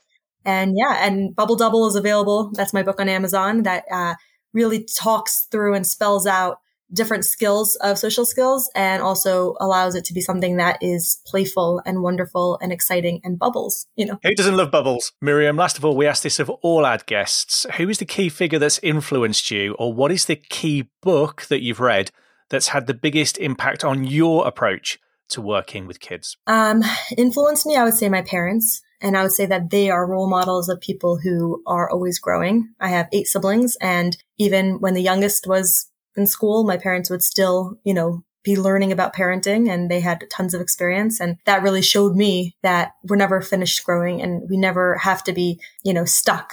And 0.45 0.75
yeah, 0.77 1.07
and 1.07 1.37
Bubble 1.37 1.55
Double 1.55 1.87
is 1.87 1.95
available. 1.95 2.51
That's 2.55 2.73
my 2.73 2.83
book 2.83 3.01
on 3.01 3.09
Amazon 3.09 3.63
that 3.63 3.85
uh, 3.89 4.17
really 4.53 4.85
talks 4.85 5.47
through 5.51 5.75
and 5.75 5.87
spells 5.87 6.27
out 6.27 6.59
different 6.93 7.25
skills 7.25 7.77
of 7.77 7.99
social 7.99 8.25
skills 8.25 8.71
and 8.75 9.03
also 9.03 9.57
allows 9.61 9.95
it 9.95 10.05
to 10.05 10.12
be 10.12 10.21
something 10.21 10.57
that 10.57 10.79
is 10.83 11.21
playful 11.27 11.81
and 11.87 12.03
wonderful 12.03 12.59
and 12.61 12.73
exciting 12.73 13.21
and 13.25 13.38
bubbles, 13.38 13.87
you 13.97 14.05
know. 14.05 14.19
Who 14.23 14.35
doesn't 14.35 14.57
love 14.57 14.71
bubbles? 14.71 15.12
Miriam, 15.21 15.57
last 15.57 15.79
of 15.79 15.85
all, 15.85 15.97
we 15.97 16.07
ask 16.07 16.23
this 16.23 16.38
of 16.38 16.51
all 16.51 16.85
our 16.85 16.99
guests. 16.99 17.67
Who 17.77 17.88
is 17.88 17.99
the 17.99 18.05
key 18.05 18.29
figure 18.29 18.59
that's 18.59 18.79
influenced 18.81 19.51
you 19.51 19.75
or 19.79 19.93
what 19.93 20.12
is 20.12 20.27
the 20.27 20.37
key 20.37 20.91
book 21.01 21.47
that 21.49 21.62
you've 21.62 21.81
read 21.81 22.11
that's 22.51 22.69
had 22.69 22.87
the 22.87 22.95
biggest 22.95 23.38
impact 23.38 23.85
on 23.85 24.05
your 24.05 24.47
approach 24.47 24.99
to 25.31 25.41
working 25.41 25.87
with 25.87 26.01
kids? 26.01 26.37
Um, 26.47 26.83
influenced 27.17 27.67
me, 27.67 27.77
I 27.77 27.85
would 27.85 27.95
say 27.95 28.09
my 28.09 28.23
parents. 28.23 28.83
And 29.03 29.17
I 29.17 29.23
would 29.23 29.33
say 29.33 29.47
that 29.47 29.71
they 29.71 29.91
are 29.91 30.07
role 30.07 30.29
models 30.29 30.69
of 30.69 30.81
people 30.81 31.19
who 31.19 31.62
are 31.67 31.91
always 31.91 32.19
growing. 32.19 32.71
I 32.81 32.88
have 32.88 33.09
eight 33.12 33.27
siblings 33.27 33.77
and 33.81 34.17
even 34.38 34.81
when 34.81 34.95
the 34.95 35.03
youngest 35.03 35.47
was 35.47 35.91
in 36.17 36.27
school, 36.27 36.65
my 36.65 36.77
parents 36.77 37.11
would 37.11 37.23
still, 37.23 37.79
you 37.85 37.95
know, 37.95 38.23
be 38.45 38.57
learning 38.57 38.93
about 38.93 39.15
parenting 39.15 39.71
and 39.71 39.91
they 39.91 40.01
had 40.01 40.25
tons 40.31 40.55
of 40.55 40.61
experience. 40.61 41.21
And 41.21 41.37
that 41.47 41.62
really 41.62 41.83
showed 41.83 42.17
me 42.17 42.57
that 42.62 42.93
we're 43.05 43.17
never 43.17 43.41
finished 43.41 43.85
growing 43.85 44.21
and 44.21 44.49
we 44.49 44.57
never 44.57 44.97
have 44.99 45.23
to 45.25 45.33
be, 45.33 45.61
you 45.85 45.93
know, 45.93 46.05
stuck 46.05 46.53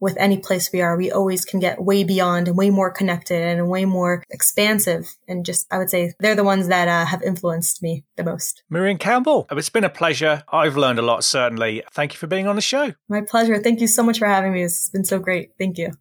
with 0.00 0.16
any 0.18 0.38
place 0.38 0.70
we 0.72 0.80
are. 0.80 0.96
We 0.96 1.10
always 1.10 1.44
can 1.44 1.60
get 1.60 1.82
way 1.82 2.04
beyond 2.04 2.48
and 2.48 2.56
way 2.56 2.70
more 2.70 2.90
connected 2.90 3.42
and 3.42 3.68
way 3.68 3.84
more 3.84 4.22
expansive. 4.30 5.16
And 5.28 5.44
just, 5.44 5.66
I 5.72 5.78
would 5.78 5.90
say 5.90 6.12
they're 6.20 6.34
the 6.34 6.44
ones 6.44 6.68
that 6.68 6.88
uh, 6.88 7.06
have 7.06 7.22
influenced 7.22 7.82
me 7.82 8.04
the 8.16 8.24
most. 8.24 8.62
Miriam 8.70 8.98
Campbell, 8.98 9.46
it's 9.50 9.70
been 9.70 9.84
a 9.84 9.90
pleasure. 9.90 10.42
I've 10.52 10.76
learned 10.76 10.98
a 10.98 11.02
lot, 11.02 11.24
certainly. 11.24 11.82
Thank 11.92 12.12
you 12.12 12.18
for 12.18 12.26
being 12.26 12.46
on 12.46 12.56
the 12.56 12.62
show. 12.62 12.92
My 13.08 13.22
pleasure. 13.22 13.58
Thank 13.58 13.80
you 13.80 13.86
so 13.86 14.02
much 14.02 14.18
for 14.18 14.26
having 14.26 14.52
me. 14.52 14.62
It's 14.62 14.90
been 14.90 15.04
so 15.04 15.18
great. 15.18 15.52
Thank 15.58 15.78
you. 15.78 15.92